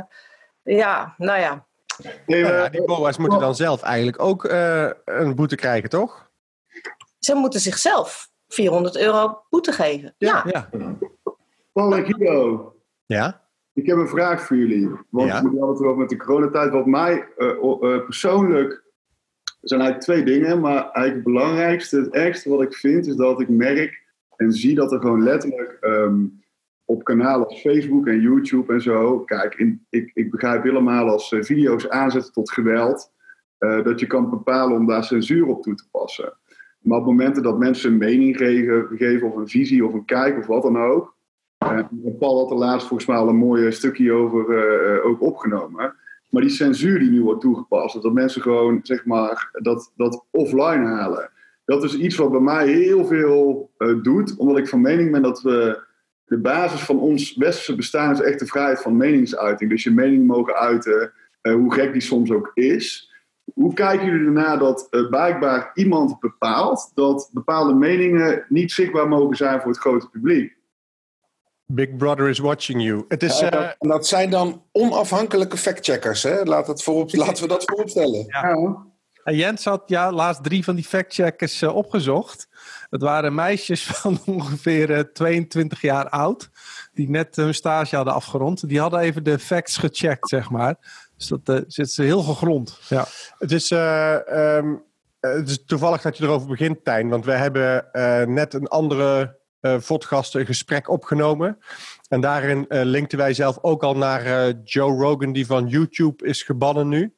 [0.63, 1.65] ja, nou ja.
[2.25, 6.27] ja, die boa's moeten dan zelf eigenlijk ook uh, een boete krijgen, toch?
[7.19, 10.13] Ze moeten zichzelf 400 euro boete geven.
[10.17, 10.45] Ja.
[10.47, 10.69] ja.
[11.71, 12.73] Paul en Guido.
[13.05, 13.47] Ja?
[13.73, 14.89] Ik heb een vraag voor jullie.
[15.09, 15.41] Want ja?
[15.41, 16.71] we hadden het erover met de coronatijd.
[16.71, 18.87] Wat mij uh, uh, persoonlijk...
[19.61, 20.59] Er zijn eigenlijk twee dingen.
[20.59, 23.07] Maar eigenlijk het belangrijkste, het ergste wat ik vind...
[23.07, 24.03] is dat ik merk
[24.35, 25.77] en zie dat er gewoon letterlijk...
[25.81, 26.37] Um,
[26.85, 29.19] op kanalen als Facebook en YouTube en zo...
[29.19, 33.11] Kijk, in, ik, ik begrijp helemaal als uh, video's aanzetten tot geweld...
[33.57, 36.38] dat je kan bepalen om daar censuur op toe te passen.
[36.79, 40.37] Maar op momenten dat mensen een mening geven, geven of een visie of een kijk
[40.37, 41.15] of wat dan ook.
[41.63, 41.79] Uh,
[42.19, 45.95] Paul had er laatst volgens mij al een mooi stukje over uh, ook opgenomen.
[46.29, 50.85] Maar die censuur die nu wordt toegepast, dat mensen gewoon zeg maar dat, dat offline
[50.85, 51.29] halen.
[51.65, 55.41] Dat is iets wat bij mij heel veel doet, omdat ik van mening ben dat
[55.41, 55.81] we
[56.25, 59.69] de basis van ons westerse bestaan is echt de vrijheid van meningsuiting.
[59.69, 61.11] Dus je mening mogen uiten,
[61.41, 63.08] hoe gek die soms ook is.
[63.53, 69.35] Hoe kijken jullie ernaar dat uh, blijkbaar iemand bepaalt dat bepaalde meningen niet zichtbaar mogen
[69.35, 70.57] zijn voor het grote publiek?
[71.65, 73.05] Big Brother is watching you.
[73.07, 76.23] Het is, ja, dat, uh, dat, zijn dan onafhankelijke factcheckers.
[76.23, 76.43] Hè?
[76.43, 78.25] Laat het voorop, laten we dat vooropstellen.
[78.27, 78.87] Ja.
[79.23, 82.47] En Jens had ja, laatst drie van die factcheckers uh, opgezocht.
[82.89, 86.49] Het waren meisjes van ongeveer 22 jaar oud.
[86.93, 88.69] Die net hun stage hadden afgerond.
[88.69, 90.75] Die hadden even de facts gecheckt, zeg maar.
[91.19, 92.79] Dus dat uh, zit ze heel gegrond.
[92.87, 93.05] Ja.
[93.37, 94.17] Het, is, uh,
[94.57, 94.83] um,
[95.19, 97.09] het is toevallig dat je erover begint, Tijn.
[97.09, 101.57] Want wij hebben uh, net een andere vodgast een gesprek opgenomen.
[102.07, 106.87] En daarin linkten wij zelf ook al naar Joe Rogan, die van YouTube is gebannen
[106.87, 107.13] nu.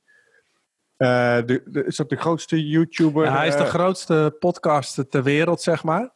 [0.97, 3.25] De, de, is dat de grootste YouTuber?
[3.25, 6.13] Ja, hij is de grootste podcaster ter wereld, zeg maar.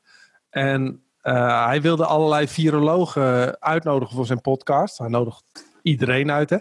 [0.49, 4.97] En hij wilde allerlei virologen uitnodigen voor zijn podcast.
[4.97, 5.43] Hij nodigt
[5.81, 6.49] iedereen uit.
[6.49, 6.57] Hè?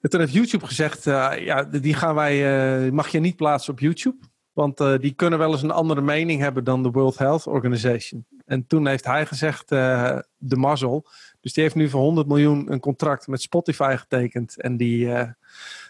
[0.00, 3.72] En toen heeft YouTube gezegd, uh, ja, die gaan wij, uh, mag je niet plaatsen
[3.72, 4.16] op YouTube.
[4.52, 8.26] Want uh, die kunnen wel eens een andere mening hebben dan de World Health Organization.
[8.44, 11.06] En toen heeft hij gezegd, de mazzel.
[11.40, 14.60] Dus die heeft nu voor 100 miljoen een contract met Spotify getekend.
[14.60, 15.08] En die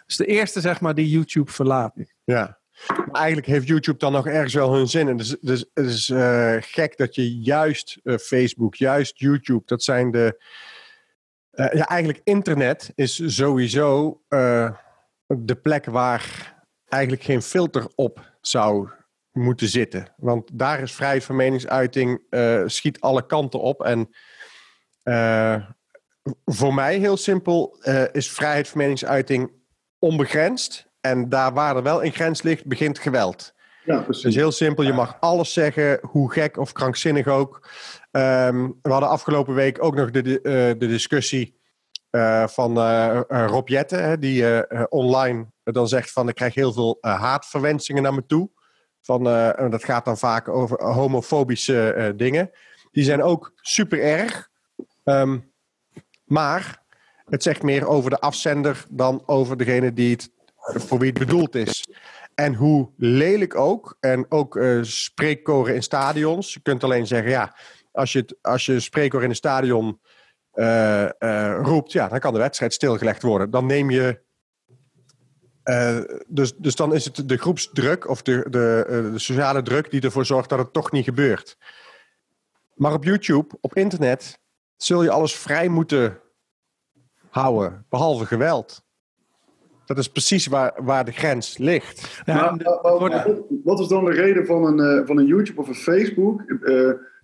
[0.05, 1.93] is de eerste, zeg maar, die YouTube verlaat
[2.23, 2.57] Ja.
[2.87, 5.07] Maar eigenlijk heeft YouTube dan nog ergens wel hun zin.
[5.07, 6.11] En dus, dus, het is
[6.59, 10.43] gek dat je juist Facebook, juist YouTube, dat zijn de
[11.59, 14.71] uh, ja, eigenlijk internet is sowieso uh,
[15.27, 16.55] de plek waar
[16.87, 18.89] eigenlijk geen filter op zou
[19.31, 20.13] moeten zitten.
[20.17, 23.83] Want daar is vrijheid van meningsuiting, uh, schiet alle kanten op.
[23.83, 24.09] En
[26.45, 27.77] voor mij heel simpel
[28.11, 29.51] is vrijheid van meningsuiting
[29.99, 30.87] onbegrensd.
[31.01, 33.53] En daar waar er wel een grens ligt, begint geweld.
[33.85, 34.23] Ja, precies.
[34.23, 37.69] Dus heel simpel, je mag alles zeggen, hoe gek of krankzinnig ook.
[38.11, 40.41] Um, we hadden afgelopen week ook nog de, uh,
[40.79, 41.59] de discussie
[42.11, 46.97] uh, van uh, Rob Jette, hè, die online dan zegt van ik krijg heel veel
[47.01, 48.49] haatverwensingen naar me toe.
[49.01, 49.23] Van,
[49.69, 52.51] dat gaat dan vaak over homofobische dingen.
[52.91, 54.49] Die zijn ook super erg.
[55.03, 55.51] Um,
[56.25, 56.81] maar
[57.25, 61.55] het zegt meer over de afzender dan over degene die het, voor wie het bedoeld
[61.55, 61.89] is.
[62.35, 66.53] En hoe lelijk ook, en ook spreekkoren in stadions.
[66.53, 67.55] Je kunt alleen zeggen, ja,
[67.91, 69.99] als je, het, als je een spreekkoor in een stadion
[70.53, 73.49] uh, uh, roept, ja, dan kan de wedstrijd stilgelegd worden.
[73.49, 74.19] Dan neem je.
[76.27, 80.25] dus, dus dan is het de groepsdruk of de, de, de sociale druk die ervoor
[80.25, 81.57] zorgt dat het toch niet gebeurt.
[82.75, 84.39] Maar op YouTube, op internet,
[84.77, 86.19] zul je alles vrij moeten
[87.29, 88.83] houden, behalve geweld.
[89.85, 92.23] Dat is precies waar, waar de grens ligt.
[92.25, 93.25] maar, wat,
[93.63, 96.43] wat is dan de reden van een, uh, van een YouTube of een Facebook?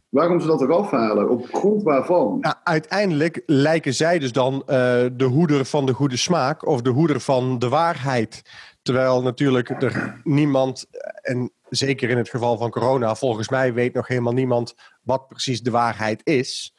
[0.09, 1.29] Waarom ze dat eraf halen.
[1.29, 2.37] Op grond waarvan?
[2.39, 4.65] Nou, uiteindelijk lijken zij dus dan uh,
[5.13, 8.41] de hoeder van de goede smaak of de hoeder van de waarheid.
[8.81, 10.85] Terwijl natuurlijk er niemand,
[11.21, 15.61] en zeker in het geval van corona, volgens mij weet nog helemaal niemand wat precies
[15.61, 16.73] de waarheid is.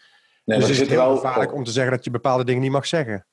[0.44, 1.14] Nee, dus het is heel wel...
[1.14, 3.26] gevaarlijk om te zeggen dat je bepaalde dingen niet mag zeggen.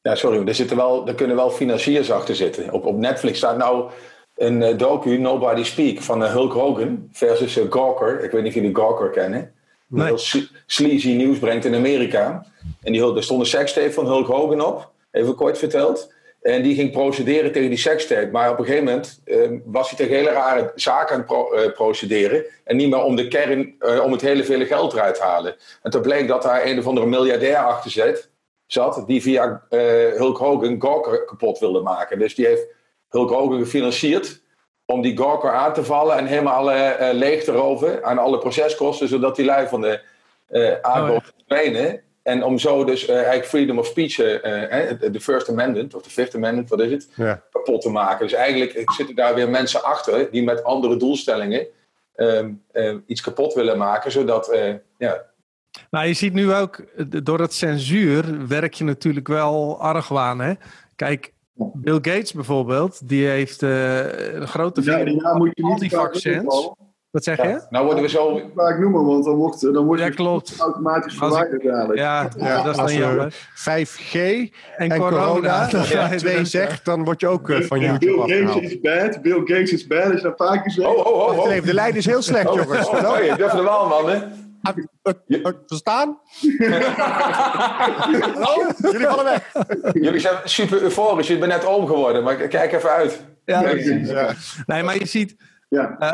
[0.00, 2.72] Ja, sorry, er, zitten wel, er kunnen wel financiers achter zitten.
[2.72, 3.90] Op, op Netflix staat nou
[4.38, 8.24] een uh, docu, Nobody Speak, van uh, Hulk Hogan versus uh, Gawker.
[8.24, 9.52] Ik weet niet of jullie Gawker kennen.
[9.86, 10.18] Die heel
[10.66, 12.46] sleazy nieuws brengt in Amerika.
[12.82, 16.12] En die, er stond een sekstape van Hulk Hogan op, even kort verteld.
[16.42, 18.28] En die ging procederen tegen die sekstape.
[18.32, 22.44] Maar op een gegeven moment ehm, was hij tegen hele rare zaken aan het procederen.
[22.64, 23.74] En niet meer om de kern,
[24.04, 25.56] om het hele vele geld eruit te halen.
[25.82, 28.18] En toen bleek dat daar een of andere miljardair achter
[28.66, 29.62] zat, die via
[30.16, 32.18] Hulk Hogan Gawker kapot wilde maken.
[32.18, 32.66] Dus die heeft
[33.08, 34.40] Hulk Hogan gefinancierd
[34.84, 39.08] om die Gawker aan te vallen en helemaal uh, leeg te roven aan alle proceskosten,
[39.08, 40.00] zodat die lui van de
[40.50, 41.20] uh, aardbol.
[42.22, 46.68] En om zo dus eigenlijk freedom of speech, de First Amendment, of de Fifth Amendment,
[46.68, 47.42] wat is het, ja.
[47.50, 48.26] kapot te maken.
[48.26, 51.66] Dus eigenlijk zitten daar weer mensen achter die met andere doelstellingen
[52.14, 52.50] ehm,
[53.06, 54.56] iets kapot willen maken, zodat
[54.98, 55.24] ja,
[55.90, 56.84] nou, je ziet nu ook,
[57.24, 60.40] door het censuur werk je natuurlijk wel argwaan.
[60.40, 60.52] Hè?
[60.96, 65.90] Kijk, Bill Gates bijvoorbeeld, die heeft uh, een grote ja, ja, moet je al die
[65.90, 66.70] vaccins.
[67.10, 67.66] Wat zeg je?
[67.70, 68.40] Nou worden we zo...
[68.54, 70.54] Vaak noemen, want dan wordt, dan wordt ja, klopt.
[70.58, 71.98] automatisch verwijderd eigenlijk.
[71.98, 73.34] Ja, ja, dat is dan jammer.
[73.54, 74.14] 5G
[74.76, 78.62] en, corona, als je twee zegt, dan word je ook uh, van YouTube Bill Gates
[78.62, 80.88] is bad, Bill Gates is bad, is dat vaak gezegd.
[80.88, 81.64] Oh, oh, oh, oh.
[81.64, 82.88] De lijn is heel slecht, jongens.
[82.88, 84.18] Oh, oh, je durft er wel, man, hè?
[85.66, 86.08] Verstaan?
[88.34, 88.70] Hallo?
[88.78, 89.52] Jullie vallen weg.
[89.92, 91.26] Jullie zijn super euforisch.
[91.26, 93.24] Je bent net oom geworden, maar kijk even uit.
[93.44, 94.34] Ja, ja.
[94.66, 95.36] Nee, maar je ziet
[95.68, 95.96] ja.
[95.98, 96.12] Uh,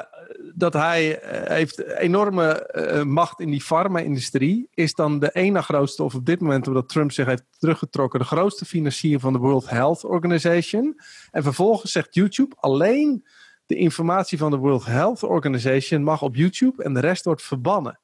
[0.55, 4.69] dat hij uh, heeft enorme uh, macht in die farma-industrie.
[4.75, 8.27] Is dan de ene grootste, of op dit moment, omdat Trump zich heeft teruggetrokken, de
[8.27, 11.01] grootste financier van de World Health Organization.
[11.31, 13.25] En vervolgens zegt YouTube alleen
[13.67, 17.99] de informatie van de World Health Organization mag op YouTube en de rest wordt verbannen.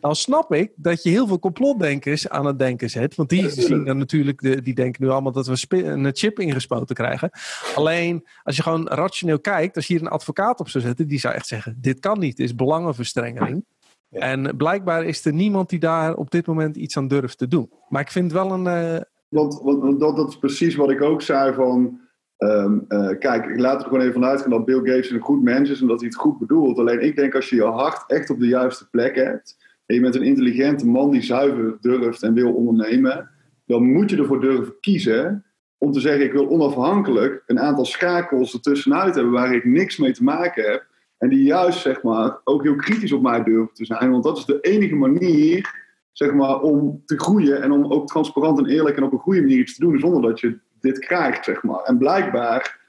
[0.00, 3.14] Dan snap ik dat je heel veel complotdenkers aan het denken zet.
[3.14, 6.94] Want die zien dan natuurlijk, de, die denken nu allemaal dat we een chip ingespoten
[6.94, 7.30] krijgen.
[7.74, 11.18] Alleen als je gewoon rationeel kijkt, als je hier een advocaat op zou zetten, die
[11.18, 13.64] zou echt zeggen: dit kan niet, dit is belangenverstrengeling.
[14.10, 17.70] En blijkbaar is er niemand die daar op dit moment iets aan durft te doen.
[17.88, 18.64] Maar ik vind wel een.
[18.64, 19.00] Uh...
[19.28, 22.00] Want, want dat, dat, is precies wat ik ook zei van.
[22.38, 25.42] Um, uh, kijk, ik laat er gewoon even vanuit gaan dat Bill Gates een goed
[25.42, 26.78] mens is en dat hij het goed bedoelt.
[26.78, 29.56] Alleen ik denk als je je hart echt op de juiste plek hebt
[29.94, 33.30] je bent een intelligente man die zuiver durft en wil ondernemen,
[33.66, 35.44] dan moet je ervoor durven kiezen
[35.78, 40.12] om te zeggen: ik wil onafhankelijk een aantal schakels ertussenuit hebben waar ik niks mee
[40.12, 40.86] te maken heb.
[41.18, 44.10] En die juist zeg maar, ook heel kritisch op mij durven te zijn.
[44.10, 45.80] Want dat is de enige manier
[46.12, 49.40] zeg maar, om te groeien en om ook transparant en eerlijk en op een goede
[49.40, 51.44] manier iets te doen zonder dat je dit krijgt.
[51.44, 51.80] Zeg maar.
[51.80, 52.80] En blijkbaar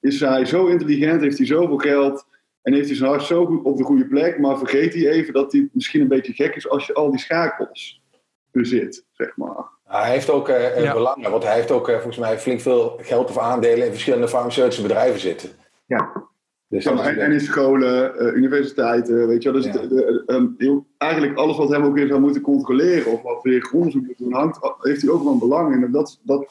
[0.00, 2.26] is hij zo intelligent, heeft hij zoveel geld
[2.62, 5.32] en heeft hij zijn hart zo goed op de goede plek, maar vergeet hij even
[5.32, 8.02] dat hij misschien een beetje gek is als je al die schakels
[8.50, 9.64] bezit, zeg maar.
[9.84, 10.92] Hij heeft ook uh, ja.
[10.92, 14.28] belangen, want hij heeft ook uh, volgens mij flink veel geld of aandelen in verschillende
[14.28, 15.50] farmaceutische bedrijven zitten.
[15.86, 16.28] Ja.
[16.68, 19.62] Dus ja, en, en, in scholen, uh, universiteiten, weet je wel.
[19.62, 23.42] Dus de, de, um, eigenlijk alles wat hem ook weer zou moeten controleren of wat
[23.42, 25.84] weer onderzoek moet doen, hangt, heeft hij ook wel een belang in.
[25.84, 26.48] En dat, dat,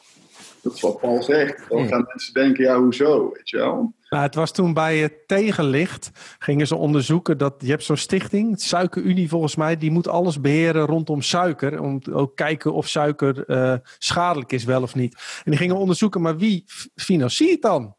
[0.62, 1.68] dat is wat Paul zegt.
[1.68, 3.92] Dan gaan mensen denken, ja, hoezo, weet je wel.
[4.10, 6.10] Nou, het was toen bij het tegenlicht.
[6.38, 10.86] Gingen ze onderzoeken dat je hebt zo'n stichting, Suikerunie volgens mij, die moet alles beheren
[10.86, 11.80] rondom suiker.
[11.80, 15.14] Om ook kijken of suiker uh, schadelijk is, wel of niet.
[15.44, 17.96] En die gingen onderzoeken, maar wie financiert dan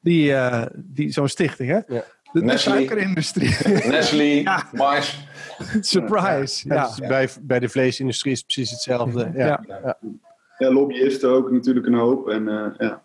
[0.00, 1.70] die, uh, die, zo'n stichting?
[1.70, 1.94] Hè?
[1.94, 2.04] Ja.
[2.32, 3.56] De, de suikerindustrie.
[3.90, 4.68] Nestle, ja.
[4.72, 5.26] Mais.
[5.80, 6.68] Surprise.
[6.68, 6.90] Ja.
[6.96, 7.08] ja.
[7.08, 9.30] Bij, bij de vleesindustrie is het precies hetzelfde.
[9.34, 9.64] Ja.
[9.66, 9.98] Ja.
[10.58, 10.72] Ja.
[10.72, 12.28] lobbyisten ook natuurlijk een hoop.
[12.28, 13.02] En, uh, ja.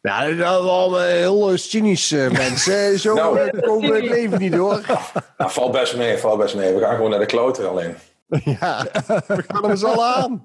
[0.00, 2.98] Ja, dat zijn allemaal heel cynische mensen.
[2.98, 4.80] Zo nou, komen we het leven niet door.
[5.38, 6.74] Nou, val best mee, val best mee.
[6.74, 7.94] We gaan gewoon naar de kloten alleen.
[8.60, 8.86] Ja,
[9.26, 10.44] we gaan er eens al aan.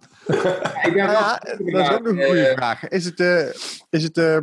[0.93, 2.87] Ja, dat is ook nog een goede vraag.
[2.87, 3.19] Is het...
[3.19, 3.47] Uh,
[3.89, 4.37] is het uh,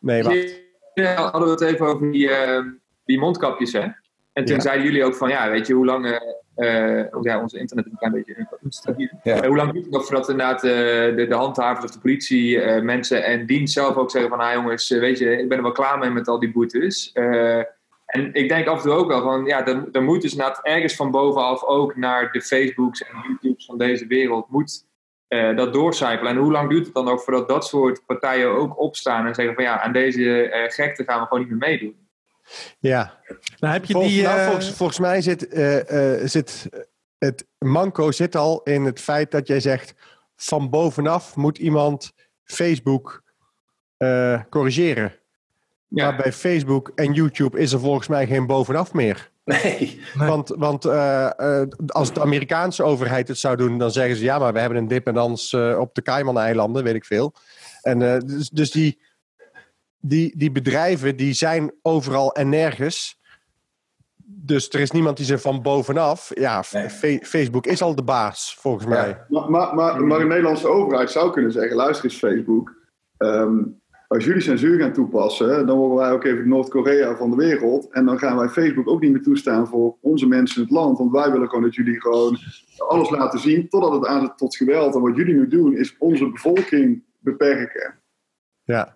[0.00, 0.64] nee, wacht.
[0.94, 2.60] Ja, hadden we het even over die, uh,
[3.04, 3.86] die mondkapjes, hè?
[4.32, 4.60] En toen ja.
[4.60, 6.20] zeiden jullie ook van, ja, weet je, hoe lang...
[6.56, 9.08] Uh, ja, onze internet is een klein beetje instabiel.
[9.22, 9.46] Ja.
[9.46, 10.70] hoe lang duurt het nog voordat inderdaad uh,
[11.16, 14.54] de, de handhavers of de politie, uh, mensen en dienst zelf ook zeggen van, ah
[14.54, 17.12] jongens, weet je, ik ben er wel klaar mee met al die boetes.
[17.12, 20.60] en ik denk af en toe ook wel van, ja, er, er moet dus inderdaad
[20.62, 24.84] ergens van bovenaf ook naar de Facebooks en YouTubes van deze wereld, moet
[25.56, 26.32] dat doorcijpelen.
[26.32, 29.54] En hoe lang duurt het dan ook voordat dat soort partijen ook opstaan en zeggen
[29.54, 32.05] van, ja, aan deze gekte gaan we gewoon niet meer meedoen.
[32.78, 33.20] Ja.
[33.58, 35.46] Nou, heb je volgens, die, nou, volgens, volgens, mij zit,
[36.30, 36.68] zit
[37.18, 39.94] het manco zit al in het feit dat jij zegt
[40.36, 42.12] van bovenaf moet iemand
[42.44, 43.22] Facebook
[44.50, 45.14] corrigeren.
[45.88, 46.04] Ja.
[46.04, 49.30] Maar bij Facebook en YouTube is er volgens mij geen bovenaf meer.
[49.46, 50.00] Nee.
[50.14, 51.30] Want, want uh,
[51.86, 54.88] als de Amerikaanse overheid het zou doen, dan zeggen ze ja, maar we hebben een
[54.88, 57.32] dependance uh, op de Cayman-eilanden, weet ik veel.
[57.82, 58.98] En dus, dus die,
[60.08, 63.20] die, die bedrijven die zijn overal en nergens.
[64.24, 66.30] Dus er is niemand die ze van bovenaf.
[66.34, 66.62] Ja,
[67.22, 69.24] Facebook is al de baas, volgens mij.
[69.28, 72.74] Maar, maar, maar, maar, de Nederlandse overheid zou kunnen zeggen: luister eens, Facebook.
[73.18, 77.92] Um, als jullie censuur gaan toepassen, dan worden wij ook even Noord-Korea van de wereld.
[77.92, 80.98] En dan gaan wij Facebook ook niet meer toestaan voor onze mensen in het land.
[80.98, 82.38] Want wij willen gewoon dat jullie gewoon
[82.76, 84.94] alles laten zien totdat het aanzet tot geweld.
[84.94, 87.94] En wat jullie nu doen, is onze bevolking beperken.
[88.62, 88.95] Ja.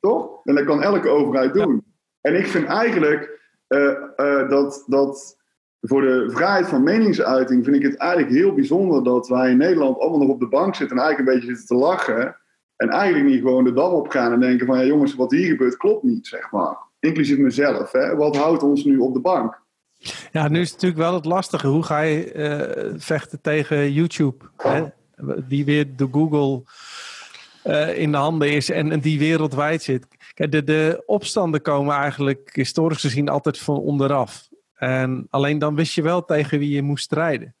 [0.00, 0.40] Toch?
[0.44, 1.84] En dat kan elke overheid doen.
[2.20, 3.80] En ik vind eigenlijk uh,
[4.16, 5.36] uh, dat, dat
[5.80, 9.98] voor de vrijheid van meningsuiting vind ik het eigenlijk heel bijzonder dat wij in Nederland
[9.98, 12.36] allemaal nog op de bank zitten en eigenlijk een beetje zitten te lachen
[12.76, 15.46] en eigenlijk niet gewoon de dam op gaan en denken van ja jongens, wat hier
[15.46, 16.76] gebeurt klopt niet, zeg maar.
[17.00, 17.92] Inclusief mezelf.
[17.92, 18.16] Hè?
[18.16, 19.60] Wat houdt ons nu op de bank?
[20.32, 21.66] Ja, nu is het natuurlijk wel het lastige.
[21.66, 24.44] Hoe ga je uh, vechten tegen YouTube?
[24.56, 24.84] Hè?
[25.48, 26.62] Die weer de Google
[27.64, 30.06] uh, in de handen is en, en, die wereldwijd zit.
[30.34, 34.48] Kijk, de, de opstanden komen eigenlijk historisch gezien altijd van onderaf.
[34.74, 37.54] En alleen dan wist je wel tegen wie je moest strijden.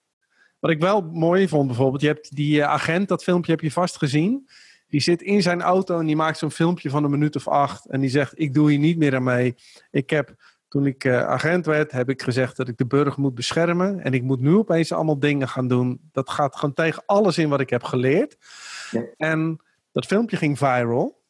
[0.58, 3.70] Wat ik wel mooi vond bijvoorbeeld, je hebt die uh, agent, dat filmpje heb je
[3.70, 4.48] vast gezien.
[4.88, 7.86] Die zit in zijn auto en die maakt zo'n filmpje van een minuut of acht.
[7.86, 9.54] En die zegt: Ik doe hier niet meer aan mee.
[9.90, 10.34] Ik heb,
[10.68, 14.00] toen ik uh, agent werd, heb ik gezegd dat ik de burger moet beschermen.
[14.00, 16.00] En ik moet nu opeens allemaal dingen gaan doen.
[16.12, 18.36] Dat gaat gewoon tegen alles in wat ik heb geleerd.
[18.90, 19.04] Ja.
[19.16, 19.60] En
[19.98, 21.22] dat filmpje ging viral.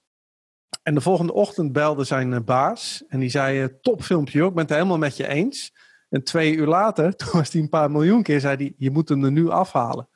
[0.82, 3.04] En de volgende ochtend belde zijn uh, baas.
[3.08, 5.74] En die zei: uh, Top filmpje, ik ben het helemaal met je eens.
[6.08, 9.08] En twee uur later, toen was hij een paar miljoen keer, zei hij: Je moet
[9.08, 10.08] hem er nu afhalen.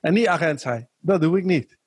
[0.00, 1.78] En die agent zei: Dat doe ik niet.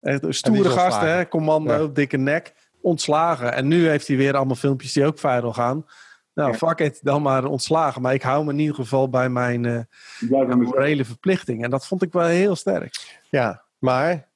[0.00, 1.28] Echt een stoere gast, hè?
[1.28, 2.54] Commando, dikke nek.
[2.80, 3.52] Ontslagen.
[3.52, 5.86] En nu heeft hij weer allemaal filmpjes die ook viral gaan.
[6.34, 6.56] Nou, ja.
[6.56, 8.02] fuck it, dan maar ontslagen.
[8.02, 11.64] Maar ik hou me in ieder geval bij mijn uh, morele verplichting.
[11.64, 13.20] En dat vond ik wel heel sterk.
[13.30, 14.27] Ja, maar...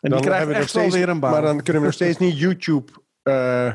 [0.00, 1.30] En die krijgen echt steeds, weer een baan.
[1.30, 2.92] Maar dan kunnen we nog steeds niet YouTube
[3.24, 3.74] uh,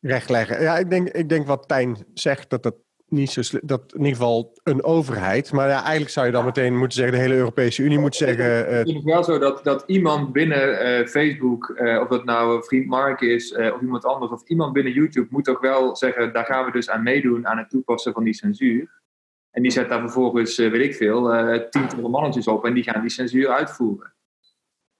[0.00, 0.60] rechtleggen.
[0.60, 2.74] Ja, ik denk, ik denk wat Tijn zegt, dat dat
[3.08, 5.52] niet zo dat in ieder geval een overheid.
[5.52, 8.70] Maar ja, eigenlijk zou je dan meteen moeten zeggen, de hele Europese Unie moet zeggen.
[8.70, 10.68] Uh, het is wel zo dat, dat iemand binnen
[11.00, 14.92] uh, Facebook, uh, of dat nou vriend Mark is of iemand anders, of iemand binnen
[14.92, 18.24] YouTube, moet ook wel zeggen, daar gaan we dus aan meedoen aan het toepassen van
[18.24, 19.02] die censuur.
[19.50, 21.22] En die zet daar vervolgens, weet ik veel,
[21.70, 24.15] tientallen mannetjes op en die gaan die censuur uitvoeren.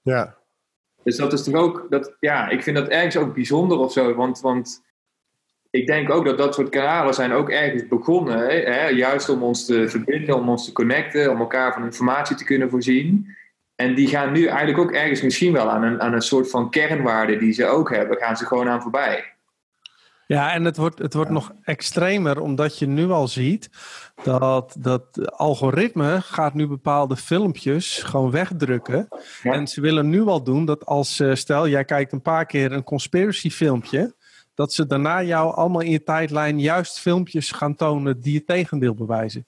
[0.07, 0.35] Ja.
[1.03, 4.13] Dus dat is toch ook, dat, ja, ik vind dat ergens ook bijzonder of zo,
[4.13, 4.83] want, want
[5.69, 8.39] ik denk ook dat dat soort kanalen zijn ook ergens begonnen.
[8.39, 8.87] Hè?
[8.87, 12.69] Juist om ons te verbinden, om ons te connecten, om elkaar van informatie te kunnen
[12.69, 13.35] voorzien.
[13.75, 16.69] En die gaan nu eigenlijk ook ergens misschien wel aan een, aan een soort van
[16.69, 19.36] kernwaarde die ze ook hebben, gaan ze gewoon aan voorbij.
[20.27, 23.69] Ja, en het wordt, het wordt nog extremer omdat je nu al ziet
[24.23, 29.07] dat dat algoritme gaat nu bepaalde filmpjes gewoon wegdrukken.
[29.43, 32.71] En ze willen nu al doen dat als, eh, stel jij kijkt een paar keer
[32.71, 34.15] een conspiracy filmpje,
[34.53, 38.93] dat ze daarna jou allemaal in je tijdlijn juist filmpjes gaan tonen die het tegendeel
[38.93, 39.45] bewijzen.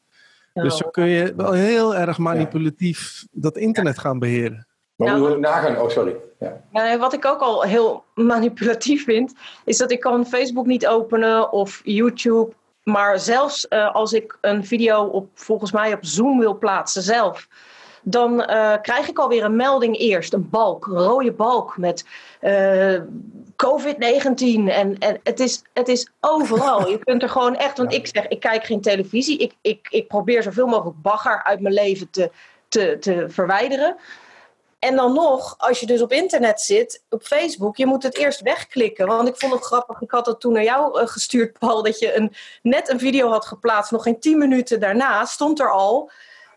[0.53, 4.67] Dus zo kun je wel heel erg manipulatief dat internet gaan beheren.
[4.99, 5.77] Maar nou, hoe nagaan?
[5.77, 6.15] Oh, sorry.
[6.39, 6.61] Ja.
[6.71, 6.97] ja.
[6.97, 9.33] wat ik ook al heel manipulatief vind,
[9.65, 12.51] is dat ik kan Facebook niet openen of YouTube.
[12.83, 17.47] Maar zelfs uh, als ik een video op, volgens mij op Zoom wil plaatsen zelf,
[18.01, 20.33] dan uh, krijg ik alweer een melding eerst.
[20.33, 22.05] Een balk, een rode balk met
[22.41, 22.99] uh,
[23.55, 24.67] COVID-19.
[24.67, 26.89] En, en het, is, het is overal.
[26.89, 29.37] Je kunt er gewoon echt, want ik zeg, ik kijk geen televisie.
[29.37, 32.31] Ik, ik, ik probeer zoveel mogelijk bagger uit mijn leven te,
[32.67, 33.95] te, te verwijderen.
[34.79, 38.41] En dan nog, als je dus op internet zit, op Facebook, je moet het eerst
[38.41, 39.07] wegklikken.
[39.07, 41.99] Want ik vond het grappig, ik had het toen naar jou uh, gestuurd, Paul, dat
[41.99, 43.91] je een, net een video had geplaatst.
[43.91, 46.11] Nog geen tien minuten daarna stond er al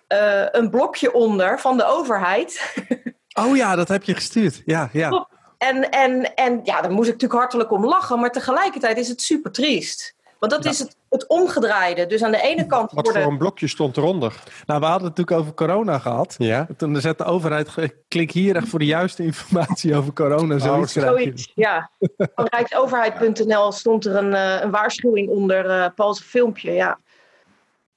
[0.08, 2.60] uh, een blokje onder van de overheid.
[3.34, 4.62] Oh ja, dat heb je gestuurd.
[4.64, 5.28] Ja, ja.
[5.58, 8.20] En, en, en ja, daar moest ik natuurlijk hartelijk om lachen.
[8.20, 10.14] Maar tegelijkertijd is het super triest.
[10.38, 12.06] Want dat is het, het omgedraaide.
[12.06, 12.92] Dus aan de ene kant.
[12.92, 14.42] Wat voor een blokje stond eronder?
[14.66, 16.34] Nou, we hadden het natuurlijk over corona gehad.
[16.38, 16.66] Ja.
[16.76, 17.70] Toen zet de overheid.
[18.08, 20.58] Klik hier echt voor de juiste informatie over corona.
[20.58, 21.90] Zoiets, oh, zoiets ja.
[22.16, 26.72] Van Rijksoverheid.nl stond er een, uh, een waarschuwing onder uh, Paul's filmpje.
[26.72, 26.98] Ja.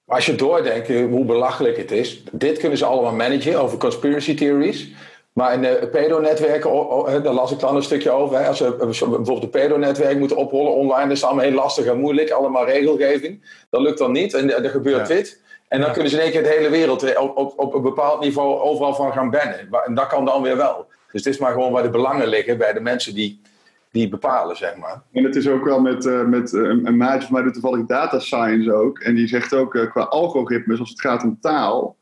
[0.06, 2.24] Als je doordenkt hoe belachelijk het is.
[2.32, 4.94] Dit kunnen ze allemaal managen over conspiracy theories.
[5.36, 6.72] Maar in de pedo-netwerken,
[7.24, 8.48] daar las ik dan een stukje over.
[8.48, 12.30] Als we bijvoorbeeld een pedo-netwerk moeten oprollen online, is het allemaal heel lastig en moeilijk.
[12.30, 13.66] Allemaal regelgeving.
[13.70, 15.42] Dat lukt dan niet en er gebeurt dit.
[15.68, 17.82] En dan kunnen ze in één keer de hele wereld eh, op, op, op een
[17.82, 19.70] bepaald niveau overal van gaan bannen.
[19.86, 20.88] En dat kan dan weer wel.
[21.12, 23.42] Dus het is maar gewoon waar de belangen liggen bij de mensen die,
[23.92, 25.02] die bepalen, zeg maar.
[25.12, 27.86] En het is ook wel met, uh, met uh, een maatje van mij doet toevallig
[27.86, 29.00] data science ook.
[29.00, 31.96] En die zegt ook uh, qua algoritmes, als het gaat om taal,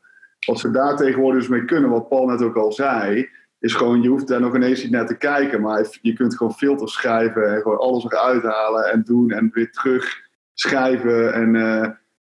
[0.46, 3.28] als we daar tegenwoordig dus mee kunnen, wat Paul net ook al zei,
[3.58, 6.54] is gewoon, je hoeft daar nog ineens niet naar te kijken, maar je kunt gewoon
[6.54, 10.22] filters schrijven en gewoon alles eruit halen en doen en weer terug
[10.54, 11.54] schrijven en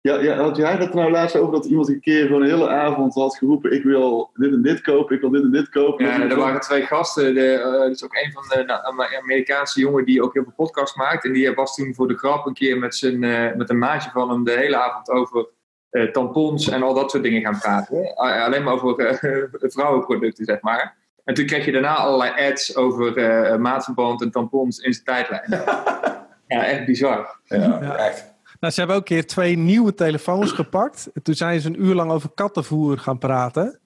[0.01, 2.69] ja, ja, had jij dat nou laatst over dat iemand een keer gewoon een hele
[2.69, 6.05] avond had geroepen: Ik wil dit en dit kopen, ik wil dit en dit kopen?
[6.05, 7.33] Ja, er waren twee gasten.
[7.33, 10.95] De, uh, dus ook een van de nou, Amerikaanse jongen die ook heel veel podcast
[10.95, 11.25] maakt.
[11.25, 14.09] En die was toen voor de grap een keer met, zijn, uh, met een maatje
[14.09, 15.47] van hem de hele avond over
[15.91, 18.15] uh, tampons en al dat soort dingen gaan praten.
[18.15, 19.19] alleen maar over
[19.75, 20.95] vrouwenproducten, zeg maar.
[21.23, 25.63] En toen kreeg je daarna allerlei ads over maatverband en tampons in zijn tijdlijn.
[26.47, 27.39] ja, echt bizar.
[27.43, 28.31] Ja, echt.
[28.59, 31.09] Nou, ze hebben ook een keer twee nieuwe telefoons gepakt.
[31.23, 33.79] Toen zijn ze een uur lang over kattenvoer gaan praten.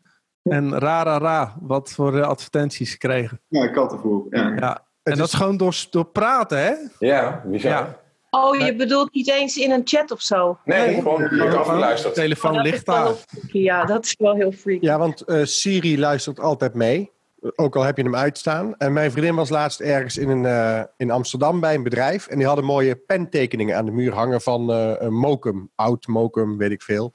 [0.44, 3.42] En rara ra, wat voor eh, advertenties ze kregen.
[3.48, 4.26] Ja, kattenvoer.
[4.30, 4.54] Ja.
[4.56, 4.88] ja.
[5.04, 6.74] En dat is gewoon door, door praten, hè?
[7.00, 7.72] Ja, bizar.
[7.72, 8.00] Ja.
[8.36, 10.58] Oh, je bedoelt niet eens in een chat of zo?
[10.66, 12.16] Nee, nee gewoon, afgeluisterd.
[12.16, 13.14] De telefoon ligt daar.
[13.52, 14.86] Ja, dat is wel heel freaky.
[14.86, 17.12] Ja, want uh, Siri luistert altijd mee.
[17.56, 18.76] Ook al heb je hem uitstaan.
[18.78, 22.28] En mijn vriendin was laatst ergens in, een, uh, in Amsterdam bij een bedrijf.
[22.28, 25.72] En die hadden mooie pentekeningen aan de muur hangen van uh, een Mokum.
[25.76, 27.14] Oud Mokum, weet ik veel.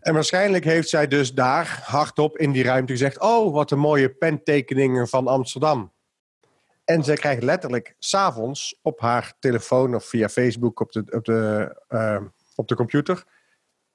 [0.00, 4.08] En waarschijnlijk heeft zij dus daar hardop in die ruimte gezegd: Oh, wat een mooie
[4.08, 5.92] pentekeningen van Amsterdam.
[6.84, 11.76] En zij krijgt letterlijk s'avonds op haar telefoon of via Facebook op de, op de,
[11.88, 12.20] uh,
[12.54, 13.24] op de computer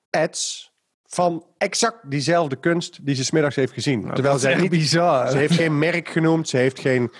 [0.09, 4.01] ads van exact diezelfde kunst die ze smiddags heeft gezien.
[4.01, 5.29] Nou, Terwijl zij niet bizar.
[5.29, 7.11] Ze heeft geen merk genoemd, ze heeft geen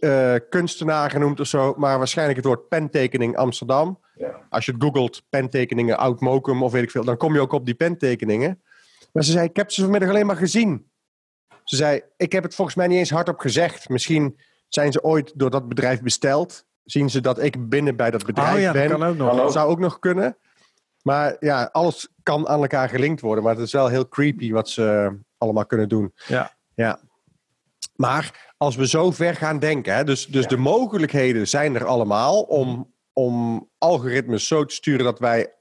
[0.00, 4.00] uh, kunstenaar genoemd of zo, maar waarschijnlijk het woord pentekening Amsterdam.
[4.14, 4.46] Ja.
[4.50, 7.52] Als je het googelt, pentekeningen oud Mokum of weet ik veel, dan kom je ook
[7.52, 8.62] op die pentekeningen.
[9.12, 10.90] Maar ze zei: Ik heb ze vanmiddag alleen maar gezien.
[11.64, 13.88] Ze zei: Ik heb het volgens mij niet eens hardop gezegd.
[13.88, 16.64] Misschien zijn ze ooit door dat bedrijf besteld.
[16.84, 18.88] Zien ze dat ik binnen bij dat bedrijf oh ja, ben?
[18.88, 19.36] Dat kan ook nog.
[19.36, 20.36] Dat zou ook nog kunnen.
[21.02, 23.44] Maar ja, alles kan aan elkaar gelinkt worden.
[23.44, 26.12] Maar het is wel heel creepy wat ze allemaal kunnen doen.
[26.26, 26.56] Ja.
[26.74, 27.00] ja.
[27.96, 32.42] Maar als we zo ver gaan denken, hè, dus, dus de mogelijkheden zijn er allemaal
[32.42, 35.54] om, om algoritmes zo te sturen dat wij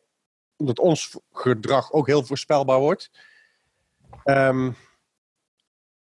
[0.57, 3.11] dat ons gedrag ook heel voorspelbaar wordt.
[4.23, 4.75] Um,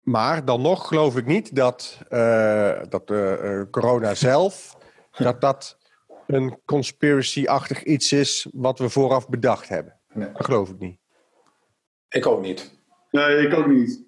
[0.04, 4.76] maar dan nog geloof ik niet dat, uh, dat uh, corona zelf,
[5.18, 5.78] dat dat
[6.26, 9.98] een conspiracy-achtig iets is wat we vooraf bedacht hebben.
[10.12, 10.32] Nee.
[10.32, 10.98] Dat geloof ik niet.
[12.08, 12.78] Ik ook niet.
[13.10, 14.02] Nee, ik ook niet.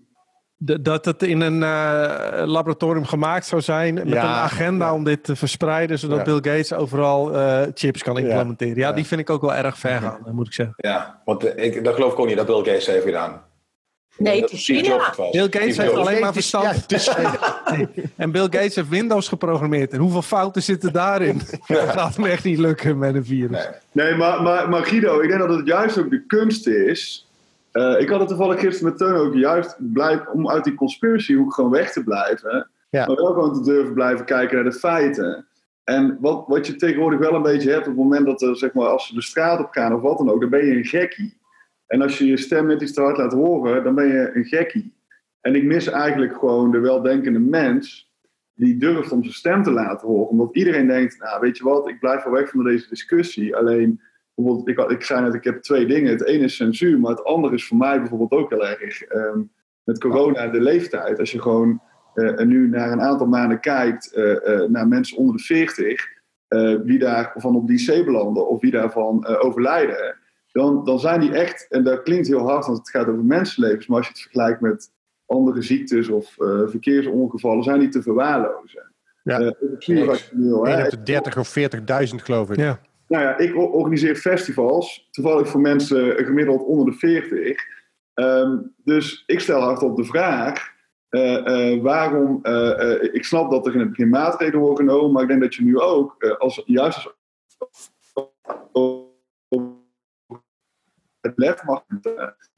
[0.59, 4.95] De, dat het in een uh, laboratorium gemaakt zou zijn met ja, een agenda ja.
[4.95, 6.25] om dit te verspreiden, zodat ja.
[6.25, 8.77] Bill Gates overal uh, chips kan implementeren.
[8.77, 10.75] Ja, die vind ik ook wel erg ver gaan, moet ik zeggen.
[10.77, 13.43] Ja, want ik, dat geloof ik ook niet dat Bill Gates heeft gedaan.
[14.19, 15.15] Nee, het is China.
[15.31, 16.85] Bill Gates heeft alleen maar verstand.
[16.87, 17.63] Ja,
[18.17, 19.93] en Bill Gates heeft Windows geprogrammeerd.
[19.93, 21.41] En hoeveel fouten zitten daarin?
[21.67, 23.69] Dat gaat hem echt niet lukken met een virus.
[23.93, 27.29] Nee, nee maar, maar, maar, Guido, ik denk dat het juist ook de kunst is.
[27.73, 31.55] Uh, ik had het toevallig gisteren met Teun ook juist blijf, om uit die conspiracyhoek
[31.55, 32.71] gewoon weg te blijven.
[32.91, 33.07] Ja.
[33.07, 35.47] Maar wel gewoon te durven blijven kijken naar de feiten.
[35.85, 38.73] En wat, wat je tegenwoordig wel een beetje hebt op het moment dat er, zeg
[38.73, 40.85] maar, als ze de straat op gaan of wat dan ook, dan ben je een
[40.85, 41.36] gekkie.
[41.87, 44.45] En als je je stem net iets te hard laat horen, dan ben je een
[44.45, 44.95] gekkie.
[45.41, 48.13] En ik mis eigenlijk gewoon de weldenkende mens
[48.55, 50.29] die durft om zijn stem te laten horen.
[50.29, 53.57] Omdat iedereen denkt, nou weet je wat, ik blijf wel weg van deze discussie.
[53.57, 54.01] Alleen,
[54.35, 56.11] bijvoorbeeld, ik, ik zei net, ik heb twee dingen.
[56.11, 59.53] Het ene is censuur, maar het andere is voor mij bijvoorbeeld ook heel erg um,
[59.85, 61.19] met corona de leeftijd.
[61.19, 61.81] Als je gewoon
[62.15, 66.15] uh, nu naar een aantal maanden kijkt uh, uh, naar mensen onder de 40,
[66.85, 70.17] wie daarvan op die C belanden of wie daarvan overlijden
[70.57, 73.87] dan, dan zijn die echt, en dat klinkt heel hard, want het gaat over mensenlevens,
[73.87, 74.91] maar als je het vergelijkt met
[75.27, 78.93] andere ziektes of uh, verkeersongevallen, zijn die te verwaarlozen.
[79.23, 79.41] Ja.
[79.41, 81.65] Uh, op de 30 of 40.000
[82.15, 82.57] geloof ik.
[82.57, 82.81] Ja.
[83.09, 87.63] Nou ja, ik organiseer festivals, toevallig voor mensen gemiddeld onder de 40.
[88.15, 90.73] Um, dus ik stel hardop de vraag,
[91.11, 95.23] uh, uh, waarom, uh, ik snap dat er in het begin maatregelen worden genomen, maar
[95.23, 97.15] ik denk dat je nu ook, als, juist
[98.73, 99.07] als
[101.37, 101.85] lef mag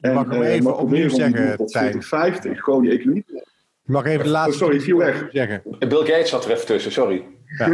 [0.01, 4.25] en, mag hem even uh, opnieuw zeggen, tot 2050 gewoon die economie Je mag even
[4.25, 5.29] de laatste oh, sorry, viel weg.
[5.33, 5.63] zeggen.
[5.79, 7.27] Bill Gates zat er even tussen, sorry.
[7.59, 7.73] Ja.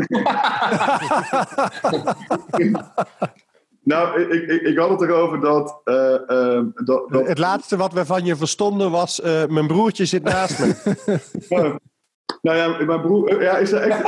[3.85, 7.27] Nou, ik, ik, ik had het erover dat, uh, dat, dat...
[7.27, 9.21] Het laatste wat we van je verstonden was...
[9.21, 10.75] Uh, mijn broertje zit naast me.
[12.43, 13.43] nou ja, mijn broer...
[13.43, 14.03] Ja, is er echt...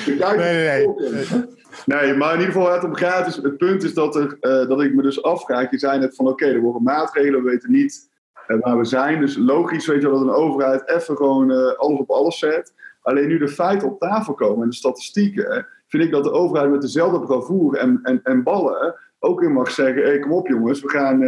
[0.05, 1.45] nee, nee, nee.
[1.85, 4.81] Nee, maar in ieder geval, het, gaat, dus, het punt is dat, er, uh, dat
[4.81, 5.71] ik me dus afvraag.
[5.71, 8.09] Je zei net van, oké, er worden maatregelen, we weten niet
[8.47, 9.19] uh, waar we zijn.
[9.19, 12.73] Dus logisch weet je wel dat een overheid even gewoon uh, alles op alles zet.
[13.01, 16.71] Alleen nu de feiten op tafel komen en de statistieken, vind ik dat de overheid
[16.71, 20.81] met dezelfde bravoure en, en, en ballen ook in mag zeggen: hey, kom op jongens,
[20.81, 21.19] we gaan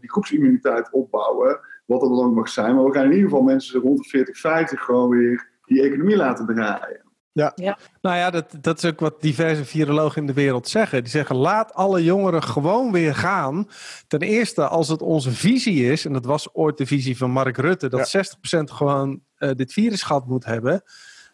[0.00, 1.60] die groepsimmuniteit opbouwen.
[1.84, 2.74] Wat dat dan ook mag zijn.
[2.74, 6.16] Maar we gaan in ieder geval mensen rond de 40, 50 gewoon weer die economie
[6.16, 7.09] laten draaien.
[7.32, 7.52] Ja.
[7.54, 7.78] ja.
[8.00, 11.02] Nou ja, dat, dat is ook wat diverse virologen in de wereld zeggen.
[11.02, 13.68] Die zeggen: laat alle jongeren gewoon weer gaan.
[14.06, 17.56] Ten eerste, als het onze visie is, en dat was ooit de visie van Mark
[17.56, 20.82] Rutte, dat 60% gewoon uh, dit virus gehad moet hebben.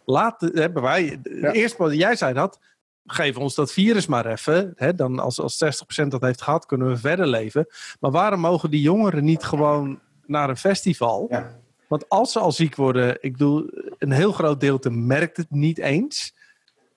[0.05, 1.53] Laat, hebben wij, ja.
[1.53, 2.59] eerst wat jij zei dat,
[3.07, 4.73] geef ons dat virus maar even.
[4.77, 5.65] Hè, dan als, als
[6.03, 7.67] 60% dat heeft gehad, kunnen we verder leven.
[8.01, 11.27] Maar waarom mogen die jongeren niet gewoon naar een festival?
[11.31, 11.65] Ja.
[11.89, 15.79] Want als ze al ziek worden, ik bedoel, een heel groot deel merkt het niet
[15.79, 16.35] eens.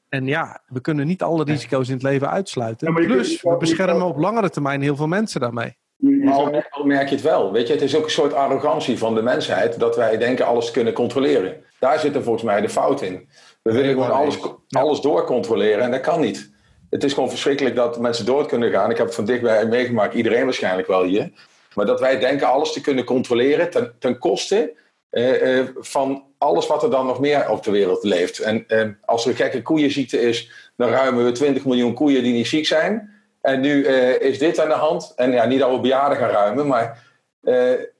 [0.09, 2.87] En ja, we kunnen niet alle risico's in het leven uitsluiten.
[2.87, 5.77] Ja, Plus, we beschermen op langere termijn heel veel mensen daarmee.
[5.97, 6.33] Maar
[6.69, 7.51] al, merk je het wel.
[7.51, 10.65] Weet je, het is ook een soort arrogantie van de mensheid dat wij denken alles
[10.65, 11.63] te kunnen controleren.
[11.79, 13.29] Daar zit er volgens mij de fout in.
[13.61, 16.51] We willen gewoon alles, alles doorcontroleren en dat kan niet.
[16.89, 18.89] Het is gewoon verschrikkelijk dat mensen door kunnen gaan.
[18.89, 21.31] Ik heb het van dichtbij meegemaakt, iedereen waarschijnlijk wel hier.
[21.80, 24.73] Maar dat wij denken alles te kunnen controleren ten, ten koste
[25.11, 28.39] uh, uh, van alles wat er dan nog meer op de wereld leeft.
[28.39, 32.34] En uh, als er een gekke koeienziekte is, dan ruimen we 20 miljoen koeien die
[32.34, 33.09] niet ziek zijn.
[33.41, 33.86] En nu
[34.17, 35.13] is dit aan de hand.
[35.15, 37.03] En ja, niet dat we bejaarden gaan ruimen, maar,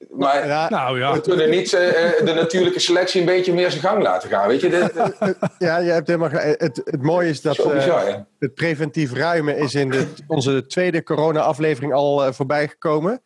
[0.10, 1.14] maar ja, nou, ja.
[1.14, 4.48] we kunnen niet de natuurlijke selectie een beetje meer zijn gang laten gaan.
[4.48, 4.90] Weet je?
[5.58, 9.90] Ja, je hebt helemaal het, het mooie is dat bizar, het preventief ruimen is in
[9.90, 13.22] de, onze tweede corona-aflevering al voorbij gekomen.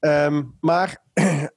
[0.00, 1.04] Um, maar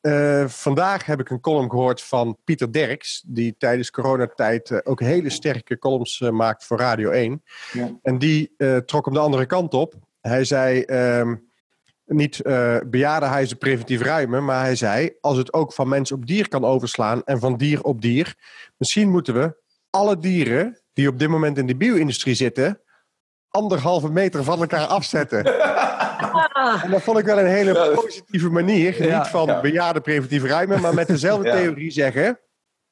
[0.01, 4.99] uh, vandaag heb ik een column gehoord van Pieter Derks, die tijdens coronatijd uh, ook
[4.99, 7.43] hele sterke columns uh, maakt voor Radio 1.
[7.71, 7.99] Ja.
[8.01, 9.93] En die trok hem de andere kant op.
[10.21, 10.83] Hij zei
[11.19, 11.49] um,
[12.05, 12.41] niet
[12.85, 17.23] bejaardenhuizen preventief ruimen, maar hij zei als het ook van mens op dier kan overslaan
[17.23, 18.35] en van dier op dier,
[18.77, 19.55] misschien moeten we
[19.89, 22.81] alle dieren die op dit moment in de bio-industrie zitten,
[23.49, 25.43] anderhalve meter van elkaar afzetten.
[26.84, 28.95] En dat vond ik wel een hele positieve manier.
[28.99, 29.61] Niet van ja.
[29.61, 32.39] bejaarde preventieve ruimen, maar met dezelfde theorie zeggen: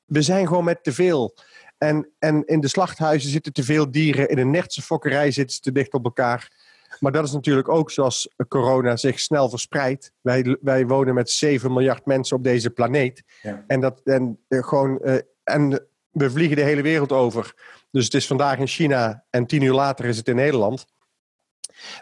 [0.06, 1.36] we zijn gewoon met te veel.
[1.78, 4.30] En, en in de slachthuizen zitten te veel dieren.
[4.30, 6.52] In een nechtse fokkerij zitten ze te dicht op elkaar.
[7.00, 10.12] Maar dat is natuurlijk ook zoals corona zich snel verspreidt.
[10.22, 13.24] Wij, wij wonen met 7 miljard mensen op deze planeet.
[13.42, 13.64] Ja.
[13.68, 17.54] En, dat, en, uh, gewoon, uh, en we vliegen de hele wereld over.
[17.92, 20.86] Dus het is vandaag in China en tien uur later is het in Nederland.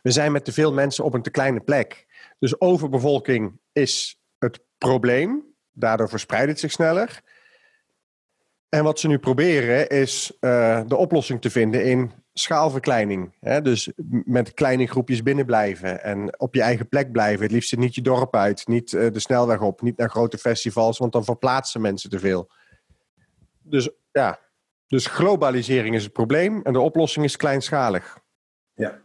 [0.01, 2.05] We zijn met te veel mensen op een te kleine plek.
[2.39, 5.43] Dus overbevolking is het probleem.
[5.71, 7.21] Daardoor verspreidt het zich sneller.
[8.69, 13.35] En wat ze nu proberen is uh, de oplossing te vinden in schaalverkleining.
[13.39, 13.61] Hè?
[13.61, 13.91] Dus
[14.25, 17.43] met kleine groepjes binnen blijven en op je eigen plek blijven.
[17.43, 20.97] Het liefst niet je dorp uit, niet uh, de snelweg op, niet naar grote festivals,
[20.97, 22.51] want dan verplaatsen mensen te veel.
[23.61, 24.39] Dus ja,
[24.87, 28.19] dus globalisering is het probleem en de oplossing is kleinschalig.
[28.73, 29.01] Ja.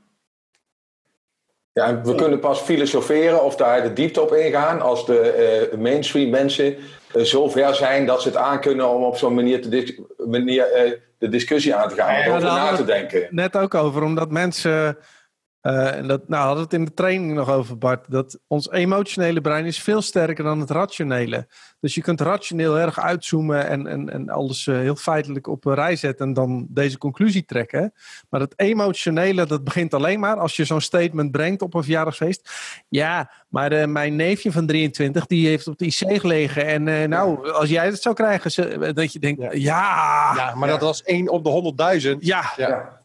[1.75, 6.31] Ja, we kunnen pas filosoferen of daar de diepte op ingaan als de uh, mainstream
[6.31, 6.77] mensen
[7.16, 10.93] uh, zo ver zijn dat ze het aankunnen om op zo'n manier, te manier uh,
[11.18, 13.27] de discussie aan te gaan, ja, over na te denken.
[13.31, 14.99] Net ook over, omdat mensen
[15.63, 18.11] uh, en dat nou, hadden we het in de training nog over, Bart.
[18.11, 21.47] Dat ons emotionele brein is veel sterker dan het rationele.
[21.81, 25.75] Dus je kunt rationeel erg uitzoomen en, en, en alles uh, heel feitelijk op een
[25.75, 27.93] rij zetten en dan deze conclusie trekken.
[28.29, 32.51] Maar het emotionele, dat begint alleen maar als je zo'n statement brengt op een verjaardagsfeest.
[32.89, 36.67] Ja, maar uh, mijn neefje van 23, die heeft op de IC gelegen.
[36.67, 39.53] En nou, als jij het zou krijgen, dat je denkt, ja.
[39.53, 42.19] Ja, ja maar dat was één op de 100.000.
[42.19, 42.53] ja.
[42.57, 43.01] ja.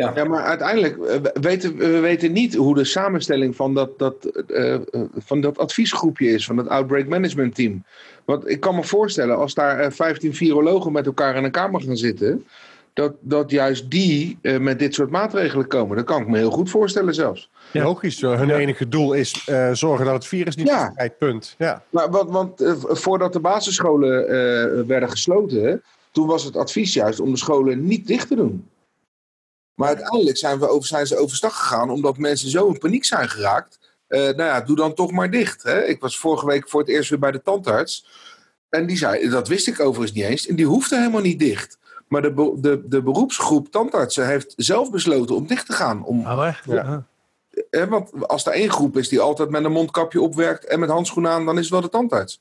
[0.00, 0.12] Ja.
[0.14, 4.76] ja, maar uiteindelijk uh, weten we weten niet hoe de samenstelling van dat, dat, uh,
[5.16, 7.84] van dat adviesgroepje is, van het Outbreak Management Team.
[8.24, 11.96] Want ik kan me voorstellen, als daar 15 virologen met elkaar in een kamer gaan
[11.96, 12.46] zitten,
[12.92, 15.96] dat, dat juist die met dit soort maatregelen komen.
[15.96, 17.50] Dat kan ik me heel goed voorstellen zelfs.
[17.72, 17.84] Ja.
[17.84, 20.94] Logisch, hun enige doel is zorgen dat het virus niet ja.
[21.18, 21.54] punt.
[21.58, 21.82] Ja.
[21.90, 24.26] Maar, want, want voordat de basisscholen
[24.86, 28.68] werden gesloten, toen was het advies juist om de scholen niet dicht te doen.
[29.80, 33.28] Maar uiteindelijk zijn, we over, zijn ze overstag gegaan omdat mensen zo in paniek zijn
[33.28, 33.78] geraakt.
[34.08, 35.62] Uh, nou ja, doe dan toch maar dicht.
[35.62, 35.84] Hè?
[35.84, 38.06] Ik was vorige week voor het eerst weer bij de tandarts.
[38.68, 40.46] En die zei, dat wist ik overigens niet eens.
[40.46, 41.78] En die hoefde helemaal niet dicht.
[42.08, 46.04] Maar de, de, de beroepsgroep tandartsen heeft zelf besloten om dicht te gaan.
[46.04, 46.64] Om, oh, echt?
[46.64, 47.06] Ja.
[47.88, 51.30] want als er één groep is die altijd met een mondkapje opwerkt en met handschoenen
[51.30, 52.40] aan, dan is het wel de tandarts.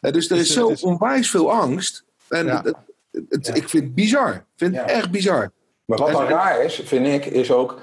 [0.00, 2.04] dus er is zo onwijs veel angst.
[2.28, 2.74] En het,
[3.28, 4.34] het, ik vind het bizar.
[4.34, 5.52] Ik vind het echt bizar.
[5.86, 7.80] Maar wat dan raar is, vind ik, is ook.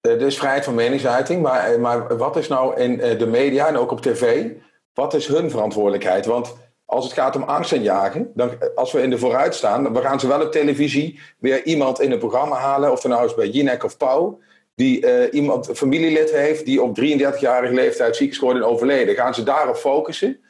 [0.00, 3.90] Er is vrijheid van meningsuiting, maar, maar wat is nou in de media en ook
[3.90, 4.50] op tv,
[4.94, 6.26] wat is hun verantwoordelijkheid?
[6.26, 6.54] Want
[6.84, 10.02] als het gaat om angst en jagen, dan, als we in de vooruit staan, dan
[10.02, 13.34] gaan ze wel op televisie weer iemand in een programma halen, of er nou is
[13.34, 14.38] bij Jinek of Pauw,
[14.74, 19.14] die uh, iemand, familielid heeft die op 33-jarige leeftijd ziek is geworden en overleden.
[19.14, 20.40] Gaan ze daarop focussen?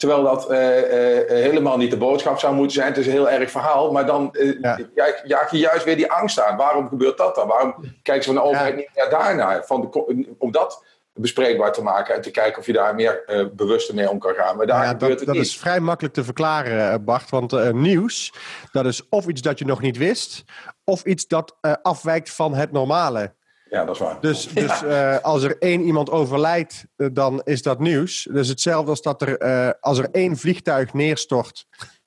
[0.00, 2.88] Terwijl dat uh, uh, helemaal niet de boodschap zou moeten zijn.
[2.88, 3.92] Het is een heel erg verhaal.
[3.92, 4.78] Maar dan ja.
[5.24, 6.56] jaag je juist weer die angst aan.
[6.56, 7.48] Waarom gebeurt dat dan?
[7.48, 9.64] Waarom kijken ze van de overheid niet naar daarnaar?
[9.66, 10.84] Van de, om dat
[11.14, 14.34] bespreekbaar te maken en te kijken of je daar meer uh, bewuster mee om kan
[14.34, 14.56] gaan.
[14.56, 17.30] Maar daar ja, dat, dat is vrij makkelijk te verklaren, eh, Bart.
[17.30, 18.32] Want uh, nieuws,
[18.72, 20.44] dat is of iets dat je nog niet wist,
[20.84, 23.34] of iets dat uh, afwijkt van het normale.
[23.70, 24.20] Ja, dat is waar.
[24.20, 25.16] Dus, dus ja.
[25.16, 28.28] als er één iemand overlijdt, dan is dat nieuws.
[28.32, 31.66] Dus hetzelfde als dat er, als er één vliegtuig neerstort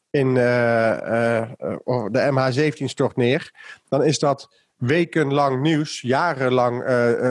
[0.09, 3.51] in de MH17 stort neer,
[3.87, 6.85] dan is dat wekenlang nieuws, jarenlang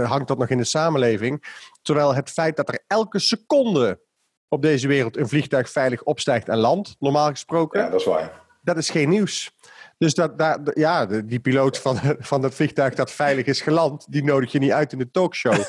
[0.07, 1.45] hangt dat nog in de samenleving.
[1.83, 4.01] Terwijl het feit dat er elke seconde
[4.49, 7.81] op deze wereld een vliegtuig veilig opstijgt en landt, normaal gesproken.
[7.81, 8.41] Ja, dat is waar.
[8.63, 9.53] Dat is geen nieuws.
[10.03, 12.01] Dus dat, daar, ja, die piloot van,
[12.31, 15.53] van dat vliegtuig dat veilig is geland, die nodig je niet uit in de talkshow.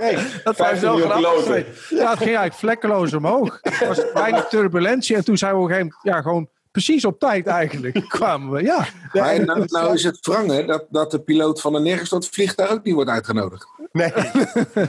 [0.00, 1.90] nee, dat wel grappig.
[1.90, 3.58] Ja, het ging eigenlijk vlekkeloos omhoog.
[3.62, 7.04] Er was weinig turbulentie en toen zijn we op een gegeven moment ja, gewoon precies
[7.04, 8.62] op tijd eigenlijk kwamen we.
[8.62, 8.86] Ja.
[9.12, 12.84] Maar nou, nou is het wrangen dat, dat de piloot van een neergestort vliegtuig ook
[12.84, 13.66] niet wordt uitgenodigd.
[13.92, 14.12] Nee,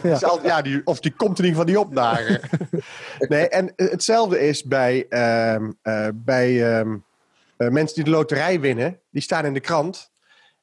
[0.04, 0.40] ja.
[0.44, 2.40] ja die, of die komt in ieder geval niet opdagen.
[3.20, 6.94] nee, en hetzelfde is bij, uh, uh, bij uh,
[7.68, 9.02] mensen die de loterij winnen.
[9.10, 10.12] Die staan in de krant.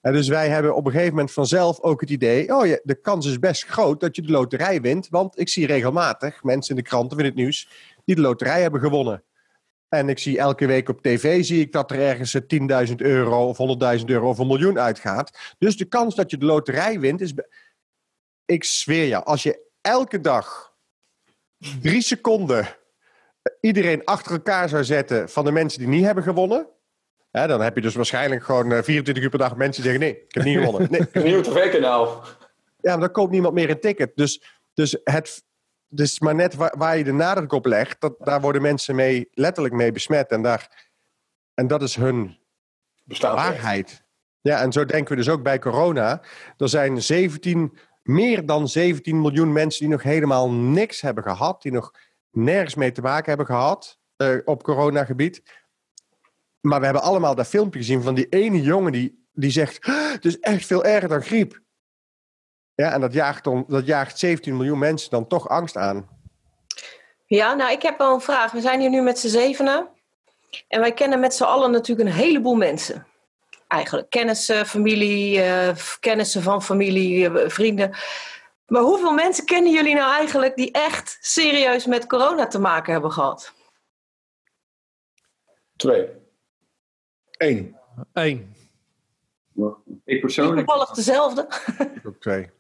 [0.01, 2.55] En dus wij hebben op een gegeven moment vanzelf ook het idee...
[2.57, 5.09] oh ja, de kans is best groot dat je de loterij wint.
[5.09, 7.69] Want ik zie regelmatig mensen in de kranten, in het nieuws...
[8.05, 9.25] die de loterij hebben gewonnen.
[9.89, 12.39] En ik zie elke week op tv zie ik dat er ergens
[12.89, 13.59] 10.000 euro of
[13.99, 15.55] 100.000 euro of een miljoen uitgaat.
[15.59, 17.33] Dus de kans dat je de loterij wint is.
[18.45, 20.75] Ik zweer je, als je elke dag
[21.81, 22.77] drie seconden
[23.61, 26.67] iedereen achter elkaar zou zetten van de mensen die niet hebben gewonnen.
[27.39, 30.23] Hè, dan heb je dus waarschijnlijk gewoon 24 uur per dag mensen die zeggen: nee,
[30.23, 30.91] ik heb niet gewonnen.
[30.91, 32.25] Nee, nieuw tv-kanaal.
[32.81, 34.13] Ja, maar dan koopt niemand meer een ticket.
[34.15, 34.43] Dus,
[34.75, 35.45] dus het,
[35.89, 39.29] dus maar net waar, waar, je de nadruk op legt, dat, daar worden mensen mee,
[39.31, 40.31] letterlijk mee besmet.
[40.31, 40.89] En, daar,
[41.55, 42.39] en dat is hun
[43.05, 44.05] Bestaat waarheid.
[44.41, 46.23] Ja, en zo denken we dus ook bij corona.
[46.57, 51.63] Er zijn 17, meer dan 17 miljoen mensen die nog helemaal niks hebben gehad.
[51.63, 51.95] Die nog
[52.31, 55.43] nergens mee te maken hebben gehad uh, op coronagebied.
[56.67, 59.87] Maar we hebben allemaal dat filmpje gezien van die ene jongen die, die zegt...
[59.87, 61.61] het is echt veel erger dan griep.
[62.75, 66.09] Ja, en dat jaagt, dan, dat jaagt 17 miljoen mensen dan toch angst aan.
[67.27, 68.53] Ja, nou, ik heb wel een vraag.
[68.53, 69.89] We zijn hier nu met z'n zevenen.
[70.69, 73.07] En wij kennen met z'n allen natuurlijk een heleboel mensen.
[73.69, 75.69] Eigenlijk kennissen, familie, uh,
[76.01, 77.97] kennissen van familie, uh, vrienden.
[78.67, 83.13] Maar hoeveel mensen kennen jullie nou eigenlijk die echt serieus met corona te maken hebben
[83.13, 83.53] gehad?
[85.77, 86.25] Twee.
[87.39, 87.77] Eén.
[88.13, 88.55] Eén.
[90.05, 90.67] Ik persoonlijk.
[90.67, 91.49] Toevallig dezelfde.
[92.19, 92.51] Twee.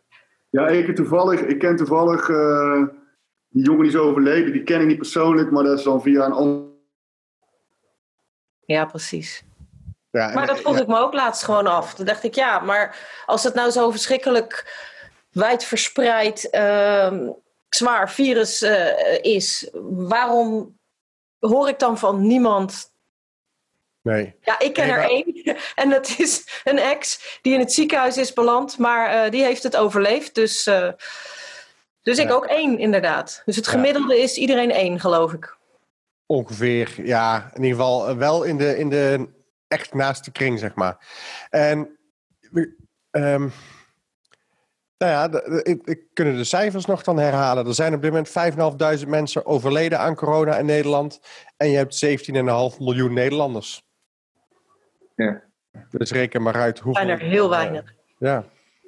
[0.51, 2.85] Ja, ik, toevallig, ik ken toevallig uh,
[3.49, 4.53] die jongen die is overleden.
[4.53, 6.65] Die ken ik niet persoonlijk, maar dat is dan via een ander.
[8.61, 9.45] Ja, precies.
[10.11, 10.81] Ja, maar dat vroeg ja.
[10.81, 11.95] ik me ook laatst gewoon af.
[11.95, 12.97] Toen dacht ik, ja, maar
[13.27, 14.85] als het nou zo verschrikkelijk
[15.31, 17.29] wijdverspreid uh,
[17.69, 20.79] zwaar virus uh, is, waarom
[21.39, 22.95] hoor ik dan van niemand
[24.07, 24.35] Nee.
[24.41, 25.57] Ja, ik ken nee, er één.
[25.75, 29.63] En dat is een ex die in het ziekenhuis is beland, maar uh, die heeft
[29.63, 30.35] het overleefd.
[30.35, 30.89] Dus, uh,
[32.03, 32.23] dus ja.
[32.25, 33.43] ik ook één, inderdaad.
[33.45, 34.23] Dus het gemiddelde ja.
[34.23, 35.57] is iedereen één, geloof ik.
[36.27, 37.51] Ongeveer, ja.
[37.55, 39.29] In ieder geval wel in de, in de
[39.69, 41.07] echt naaste kring, zeg maar.
[41.51, 41.99] En
[43.11, 43.53] um,
[44.99, 47.67] nou ja, de, ik, ik kunnen de cijfers nog dan herhalen.
[47.67, 51.21] Er zijn op dit moment 5.500 mensen overleden aan corona in Nederland.
[51.57, 53.86] En je hebt 17,5 miljoen Nederlanders.
[55.17, 55.43] Ja.
[55.91, 57.05] Dus reken maar uit hoeveel.
[57.05, 57.95] Zijn er heel weinig.
[58.19, 58.45] Ja.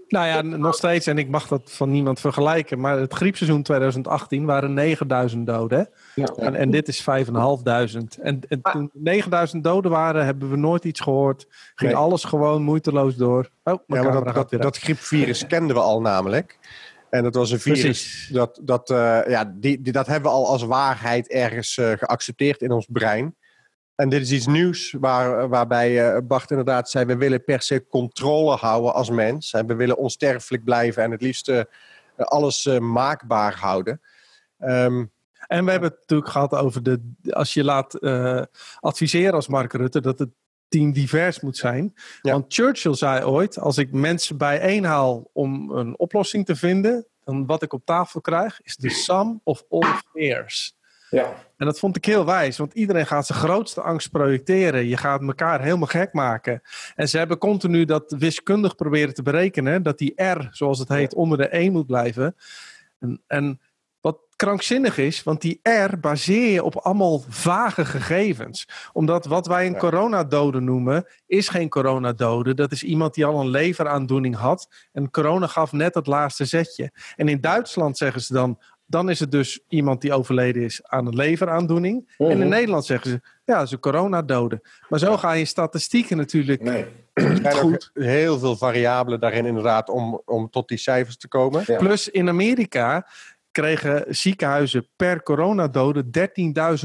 [0.08, 4.44] Nou ja, nog steeds, en ik mag dat van niemand vergelijken, maar het griepseizoen 2018
[4.44, 5.88] waren 9000 doden.
[6.14, 6.26] Ja.
[6.36, 8.18] En, en, dit is 5500.
[8.18, 11.46] En, en toen 9000 doden waren, hebben we nooit iets gehoord.
[11.74, 12.00] Ging nee.
[12.00, 13.50] alles gewoon moeiteloos door.
[13.64, 16.58] Oh, ja, maar dat, dat, dat griepvirus kenden we al namelijk.
[17.10, 17.80] En dat was een virus.
[17.80, 18.28] Precies.
[18.32, 22.60] Dat, dat, uh, ja, die, die, dat hebben we al als waarheid ergens uh, geaccepteerd
[22.60, 23.36] in ons brein.
[23.98, 27.86] En dit is iets nieuws waar, waarbij uh, Bart inderdaad zei: we willen per se
[27.88, 29.52] controle houden als mens.
[29.52, 31.62] En we willen onsterfelijk blijven en het liefst uh,
[32.16, 34.00] alles uh, maakbaar houden.
[34.58, 35.12] Um,
[35.46, 37.12] en we hebben het natuurlijk gehad over de.
[37.30, 38.00] Als je laat
[38.80, 40.30] adviseren als Mark Rutte dat het
[40.68, 41.94] team divers moet zijn.
[42.22, 42.32] Ja.
[42.32, 47.62] Want Churchill zei ooit: als ik mensen bijeenhaal om een oplossing te vinden, dan wat
[47.62, 50.76] ik op tafel krijg is de sum of all fears.
[51.10, 51.46] Ja.
[51.56, 54.86] En dat vond ik heel wijs, want iedereen gaat zijn grootste angst projecteren.
[54.86, 56.62] Je gaat elkaar helemaal gek maken.
[56.94, 61.14] En ze hebben continu dat wiskundig proberen te berekenen, dat die R, zoals het heet,
[61.14, 62.36] onder de E moet blijven.
[62.98, 63.60] En, en
[64.00, 68.68] wat krankzinnig is, want die R baseer je op allemaal vage gegevens.
[68.92, 72.54] Omdat wat wij een coronadode noemen, is geen coronadode.
[72.54, 74.68] Dat is iemand die al een leveraandoening had.
[74.92, 76.92] En corona gaf net het laatste zetje.
[77.16, 78.58] En in Duitsland zeggen ze dan,
[78.90, 82.14] dan is het dus iemand die overleden is aan een leveraandoening.
[82.18, 82.48] En in mhm.
[82.48, 84.60] Nederland zeggen ze, ja, dat is een coronadode.
[84.88, 86.84] Maar zo gaan je statistieken natuurlijk nee.
[87.12, 91.64] Er zijn ook heel veel variabelen daarin inderdaad om, om tot die cijfers te komen.
[91.64, 93.06] Plus in Amerika
[93.50, 96.04] kregen ziekenhuizen per coronadode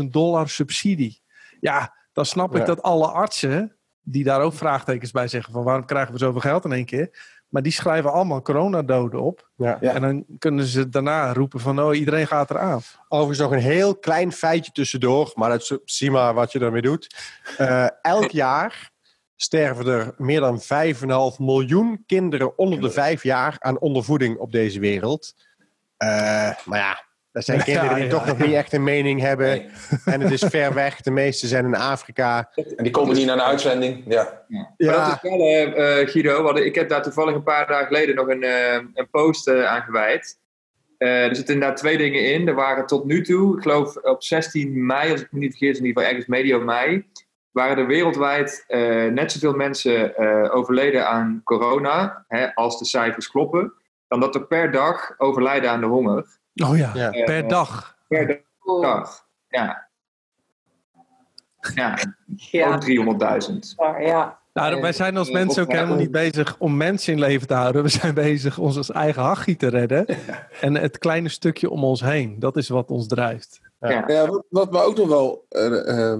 [0.01, 1.21] 13.000 dollar subsidie.
[1.59, 5.85] Ja, dan snap ik dat alle artsen, die daar ook vraagtekens bij zeggen van waarom
[5.85, 7.09] krijgen we zoveel geld in één keer,
[7.53, 9.49] maar die schrijven allemaal coronadoden op.
[9.55, 9.81] Ja.
[9.81, 12.81] En dan kunnen ze daarna roepen van oh, iedereen gaat eraan.
[13.07, 15.31] Overigens nog een heel klein feitje tussendoor.
[15.35, 17.15] Maar dat, zie maar wat je ermee doet.
[17.59, 18.91] Uh, elk jaar
[19.35, 20.67] sterven er meer dan 5,5
[21.37, 25.33] miljoen kinderen onder de 5 jaar aan ondervoeding op deze wereld.
[25.97, 26.09] Uh,
[26.65, 29.65] maar ja, dat zijn kinderen die toch nog niet echt een mening hebben.
[30.05, 31.01] En het is ver weg.
[31.01, 32.49] De meeste zijn in Afrika.
[32.55, 34.03] En die komen niet naar een uitzending.
[34.07, 34.43] Ja.
[34.47, 36.55] Maar dat is wel, uh, Guido.
[36.55, 39.81] Ik heb daar toevallig een paar dagen geleden nog een, uh, een post uh, aan
[39.81, 40.39] gewijd.
[40.97, 42.47] er zitten daar twee dingen in.
[42.47, 45.77] Er waren tot nu toe, ik geloof op 16 mei, als ik me niet vergis,
[45.77, 47.05] in ieder geval ergens medio mei,
[47.51, 48.65] waren er wereldwijd
[49.11, 50.17] net zoveel mensen
[50.51, 53.73] overleden aan corona, hè, als de cijfers kloppen,
[54.07, 56.41] dan dat er per dag overlijden aan de honger.
[56.55, 57.09] Oh ja, ja.
[57.09, 57.97] per dag.
[58.07, 58.43] Per
[58.81, 59.87] dag, ja.
[61.75, 61.97] Ja,
[62.35, 62.79] ja.
[63.49, 63.57] 300.000.
[63.99, 64.41] Ja.
[64.53, 67.83] Nou, wij zijn als mensen ook helemaal niet bezig om mensen in leven te houden.
[67.83, 70.05] We zijn bezig ons eigen hachie te redden.
[70.61, 72.39] En het kleine stukje om ons heen.
[72.39, 73.61] Dat is wat ons drijft.
[73.79, 74.03] Ja.
[74.07, 76.19] ja wat, wat, me ook nog wel uh, uh,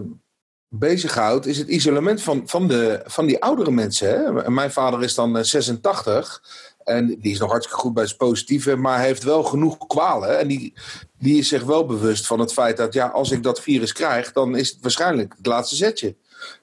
[0.75, 4.07] bezighoudt, is het isolement van, van, de, van die oudere mensen.
[4.07, 4.49] Hè?
[4.49, 6.43] Mijn vader is dan 86.
[6.83, 10.39] En die is nog hartstikke goed bij het positieve, maar heeft wel genoeg kwalen.
[10.39, 10.73] En die,
[11.19, 14.31] die is zich wel bewust van het feit dat ja, als ik dat virus krijg,
[14.31, 16.15] dan is het waarschijnlijk het laatste zetje.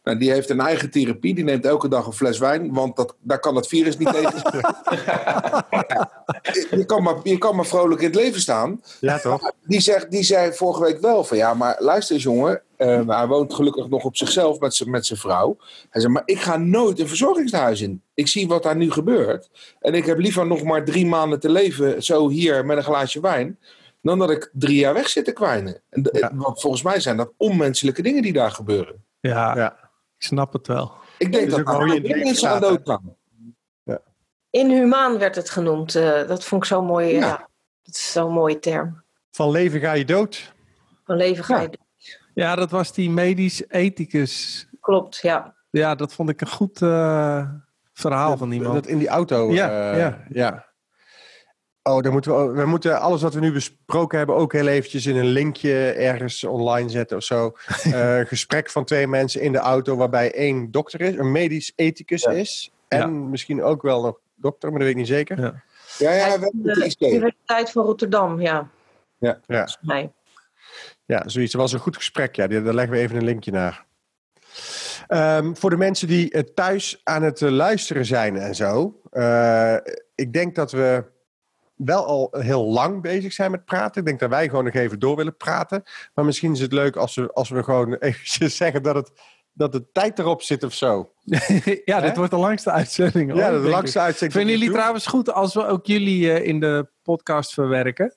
[0.05, 1.35] Nou, die heeft een eigen therapie.
[1.35, 4.33] Die neemt elke dag een fles wijn, want dat, daar kan het virus niet tegen.
[6.78, 8.83] je, kan maar, je kan maar vrolijk in het leven staan.
[9.01, 9.53] Ja, toch?
[9.66, 12.62] Die, zegt, die zei vorige week wel van ja, maar luister eens jongen.
[12.78, 15.57] Uh, hij woont gelukkig nog op zichzelf met zijn met vrouw.
[15.91, 18.03] Hij zei, maar ik ga nooit een verzorgingshuis in.
[18.14, 19.51] Ik zie wat daar nu gebeurt.
[19.81, 23.20] En ik heb liever nog maar drie maanden te leven zo hier met een glaasje
[23.20, 23.59] wijn
[24.03, 25.83] dan dat ik drie jaar weg zit te kwijnen.
[25.91, 26.03] En
[26.35, 29.05] Want volgens mij zijn dat onmenselijke dingen die daar gebeuren.
[29.21, 29.73] Ja, ja.
[30.18, 30.93] ik snap het wel.
[31.18, 33.16] Ik denk dat er mensen aan dood gaan.
[33.83, 34.01] Ja.
[34.51, 35.97] Inhumaan werd het genoemd.
[35.97, 37.14] Uh, dat vond ik zo'n mooi.
[37.14, 37.49] Ja.
[37.83, 39.03] dat is zo'n mooie term.
[39.31, 40.53] Van leven ga je dood.
[41.05, 41.89] Van leven ga je dood.
[42.35, 44.66] Ja, dat was die medisch ethicus.
[44.81, 45.55] Klopt, ja.
[45.71, 47.49] Ja, dat vond ik een goed uh,
[47.93, 48.75] verhaal van iemand.
[48.75, 49.53] Dat in die auto.
[49.53, 50.70] Ja, uh, ja.
[51.83, 55.07] Oh, dan moeten we, we moeten alles wat we nu besproken hebben ook heel eventjes
[55.07, 57.53] in een linkje ergens online zetten of zo.
[57.87, 62.24] uh, gesprek van twee mensen in de auto waarbij één dokter is, een medisch ethicus
[62.24, 62.72] is.
[62.89, 65.41] En misschien ook wel nog dokter, maar dat weet ik niet zeker.
[65.41, 65.62] Ja,
[65.99, 68.68] ja, ja we hebben de Universiteit van Rotterdam, ja.
[69.18, 69.68] Ja, ja.
[69.81, 70.11] Nee.
[71.05, 71.53] ja zoiets.
[71.53, 72.47] Dat was een goed gesprek, ja.
[72.47, 73.87] Daar leggen we even een linkje naar.
[75.09, 79.01] Um, voor de mensen die uh, thuis aan het uh, luisteren zijn en zo.
[80.14, 81.05] ik denk dat we
[81.85, 84.01] wel al heel lang bezig zijn met praten.
[84.01, 85.83] Ik denk dat wij gewoon nog even door willen praten.
[86.14, 89.12] Maar misschien is het leuk als we, als we gewoon eventjes zeggen dat het
[89.53, 91.12] dat de tijd erop zit of zo.
[91.85, 93.35] ja, dit wordt de langste uitzending.
[93.35, 94.41] ja, de langste uitzending.
[94.41, 98.14] Vinden jullie trouwens goed als we ook jullie uh, in de podcast verwerken?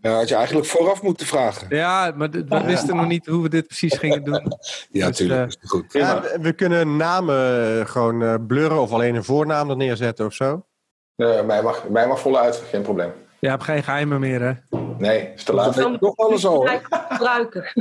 [0.00, 1.76] Ja, had je eigenlijk vooraf moeten vragen.
[1.76, 4.42] Ja, maar we wisten nog niet hoe we dit precies gingen doen.
[4.90, 5.46] ja, natuurlijk.
[5.46, 5.92] Dus, uh, goed.
[5.92, 10.66] Ja, we kunnen namen gewoon uh, blurren of alleen een voornaam er neerzetten of zo.
[11.16, 13.12] Mij, mag, mij mag voluit, geen probleem.
[13.38, 14.52] Je hebt geen geheimen meer, hè?
[14.98, 16.00] Nee, is te laat.
[16.00, 16.68] Nog alles al.
[17.08, 17.72] gebruiken.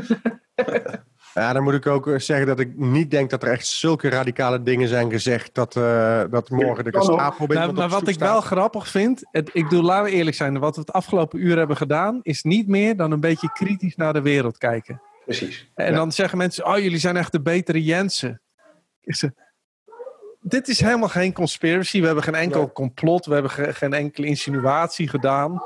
[1.35, 4.63] Ja, dan moet ik ook zeggen dat ik niet denk dat er echt zulke radicale
[4.63, 7.45] dingen zijn gezegd dat, uh, dat morgen de Gestapo...
[7.45, 10.75] Nou, maar wat ik wel grappig vind, het, ik doe, laten we eerlijk zijn, wat
[10.75, 14.21] we het afgelopen uur hebben gedaan, is niet meer dan een beetje kritisch naar de
[14.21, 15.01] wereld kijken.
[15.23, 15.71] precies.
[15.73, 18.41] En dan zeggen mensen, oh, jullie zijn echt de betere Jensen.
[20.47, 21.99] Dit is helemaal geen conspiracy.
[21.99, 23.25] We hebben geen enkel complot.
[23.25, 25.61] We hebben geen enkele insinuatie gedaan.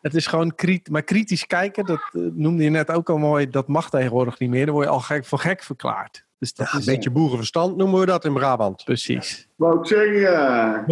[0.00, 0.92] Het is gewoon kritisch.
[0.92, 3.50] Maar kritisch kijken, dat eh, noemde je net ook al mooi.
[3.50, 4.66] Dat mag tegenwoordig niet meer.
[4.66, 6.25] Dan word je al gek, voor gek verklaard.
[6.38, 8.84] Dus dat is een beetje boerenverstand noemen we dat in Brabant.
[8.84, 9.48] Precies.
[9.56, 10.84] Wou ik zeggen,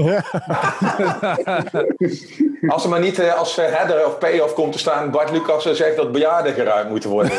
[2.73, 5.97] als er maar niet uh, als header of payoff komt te staan, Bart Lucas zegt
[5.97, 7.33] dat bejaarden geruimd moeten worden.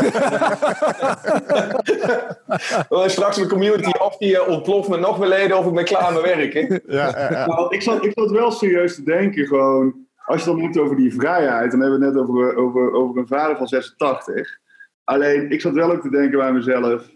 [3.09, 6.13] Straks een community of die uh, ontploft met nog meer leden of ik ben klaar
[6.13, 6.81] met werken.
[6.87, 9.95] Ja, ja, Nou, ik, zat, ik zat wel serieus te denken, gewoon,
[10.25, 13.17] als je dan moet over die vrijheid, dan hebben we het net over, over, over
[13.17, 14.59] een vader van 86.
[15.03, 17.13] Alleen, ik zat wel ook te denken bij mezelf,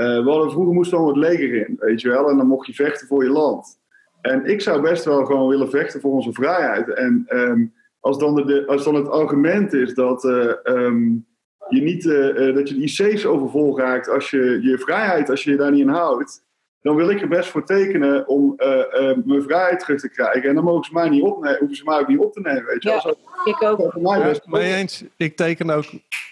[0.00, 2.30] uh, we hadden, vroeger moest dan het leger in, weet je wel.
[2.30, 3.78] En dan mocht je vechten voor je land.
[4.20, 6.94] En ik zou best wel gewoon willen vechten voor onze vrijheid.
[6.94, 11.26] En um, als, dan de, als dan het argument is dat, uh, um,
[11.68, 15.50] je, niet, uh, dat je de IC's overvol raakt als je je vrijheid, als je
[15.50, 16.48] je daar niet in houdt,
[16.80, 18.54] dan wil ik er best voor tekenen om
[19.24, 20.48] mijn vrijheid terug te krijgen.
[20.48, 22.64] En dan mogen ze mij niet opnemen, hoeven ze mij ook niet op te nemen,
[22.64, 23.96] weet je ja, ik ook.
[24.00, 25.84] Ja, mee eens, ik teken ook.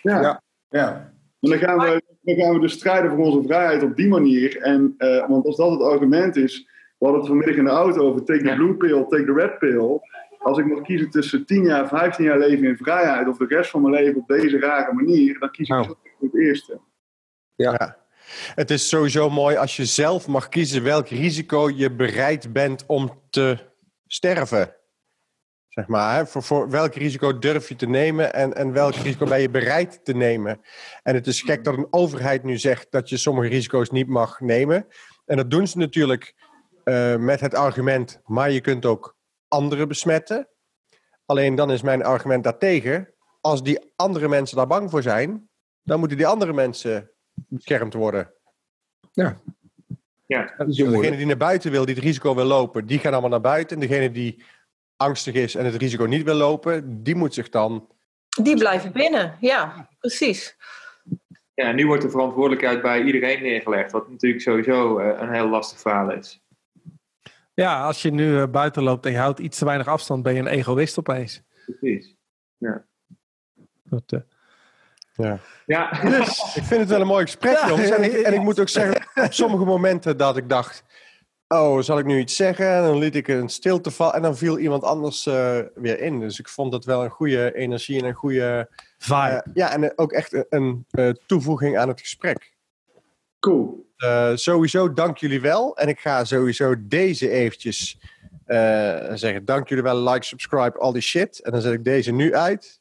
[0.02, 0.20] Ja.
[0.20, 0.42] ja.
[0.68, 1.16] ja.
[1.40, 4.60] En dan gaan, we, dan gaan we dus strijden voor onze vrijheid op die manier.
[4.60, 6.68] En, uh, want als dat het argument is,
[6.98, 9.58] we hadden het vanmiddag in de auto over take the blue pill, take the red
[9.58, 10.00] pill.
[10.38, 13.70] Als ik mag kiezen tussen 10 jaar, 15 jaar leven in vrijheid of de rest
[13.70, 15.94] van mijn leven op deze rare manier, dan kies ik nou.
[16.20, 16.80] het eerste.
[17.54, 17.72] Ja.
[17.78, 17.96] ja.
[18.54, 23.10] Het is sowieso mooi als je zelf mag kiezen welk risico je bereid bent om
[23.30, 23.58] te
[24.06, 24.77] sterven.
[25.78, 26.26] Zeg maar, hè?
[26.26, 30.04] Voor, voor welk risico durf je te nemen en, en welk risico ben je bereid
[30.04, 30.60] te nemen?
[31.02, 34.40] En het is gek dat een overheid nu zegt dat je sommige risico's niet mag
[34.40, 34.86] nemen.
[35.26, 36.34] En dat doen ze natuurlijk
[36.84, 39.16] uh, met het argument, maar je kunt ook
[39.48, 40.48] anderen besmetten.
[41.26, 45.48] Alleen dan is mijn argument daartegen, als die andere mensen daar bang voor zijn,
[45.82, 48.32] dan moeten die andere mensen beschermd worden.
[49.12, 49.40] Ja.
[50.26, 53.40] Ja, degene die naar buiten wil, die het risico wil lopen, die gaan allemaal naar
[53.40, 53.80] buiten.
[53.80, 54.44] En degene die
[54.98, 57.88] angstig is en het risico niet wil lopen, die moet zich dan.
[58.42, 60.56] Die blijven binnen, ja, precies.
[61.54, 65.80] Ja, nu wordt de verantwoordelijkheid bij iedereen neergelegd, wat natuurlijk sowieso uh, een heel lastig
[65.80, 66.42] verhaal is.
[67.54, 70.34] Ja, als je nu uh, buiten loopt en je houdt iets te weinig afstand, ben
[70.34, 71.42] je een egoïst opeens.
[71.64, 72.16] Precies.
[72.56, 72.84] Ja.
[73.82, 74.20] Dat, uh,
[75.14, 75.38] ja.
[75.66, 75.90] ja.
[76.02, 77.90] Dus, ik vind het wel een mooi gesprek, jongens.
[77.90, 80.84] En ik, en ik moet ook zeggen, op sommige momenten dat ik dacht
[81.48, 82.66] oh, zal ik nu iets zeggen?
[82.66, 86.20] En dan liet ik een stilte vallen en dan viel iemand anders uh, weer in.
[86.20, 89.44] Dus ik vond dat wel een goede energie en een goede vibe.
[89.46, 92.56] Uh, ja, en ook echt een, een uh, toevoeging aan het gesprek.
[93.40, 93.86] Cool.
[94.34, 95.76] sowieso dank jullie wel.
[95.76, 97.98] En ik ga sowieso deze eventjes
[99.14, 99.44] zeggen.
[99.44, 101.42] Dank jullie wel, like, subscribe, al die shit.
[101.42, 102.77] En dan zet ik deze nu uit.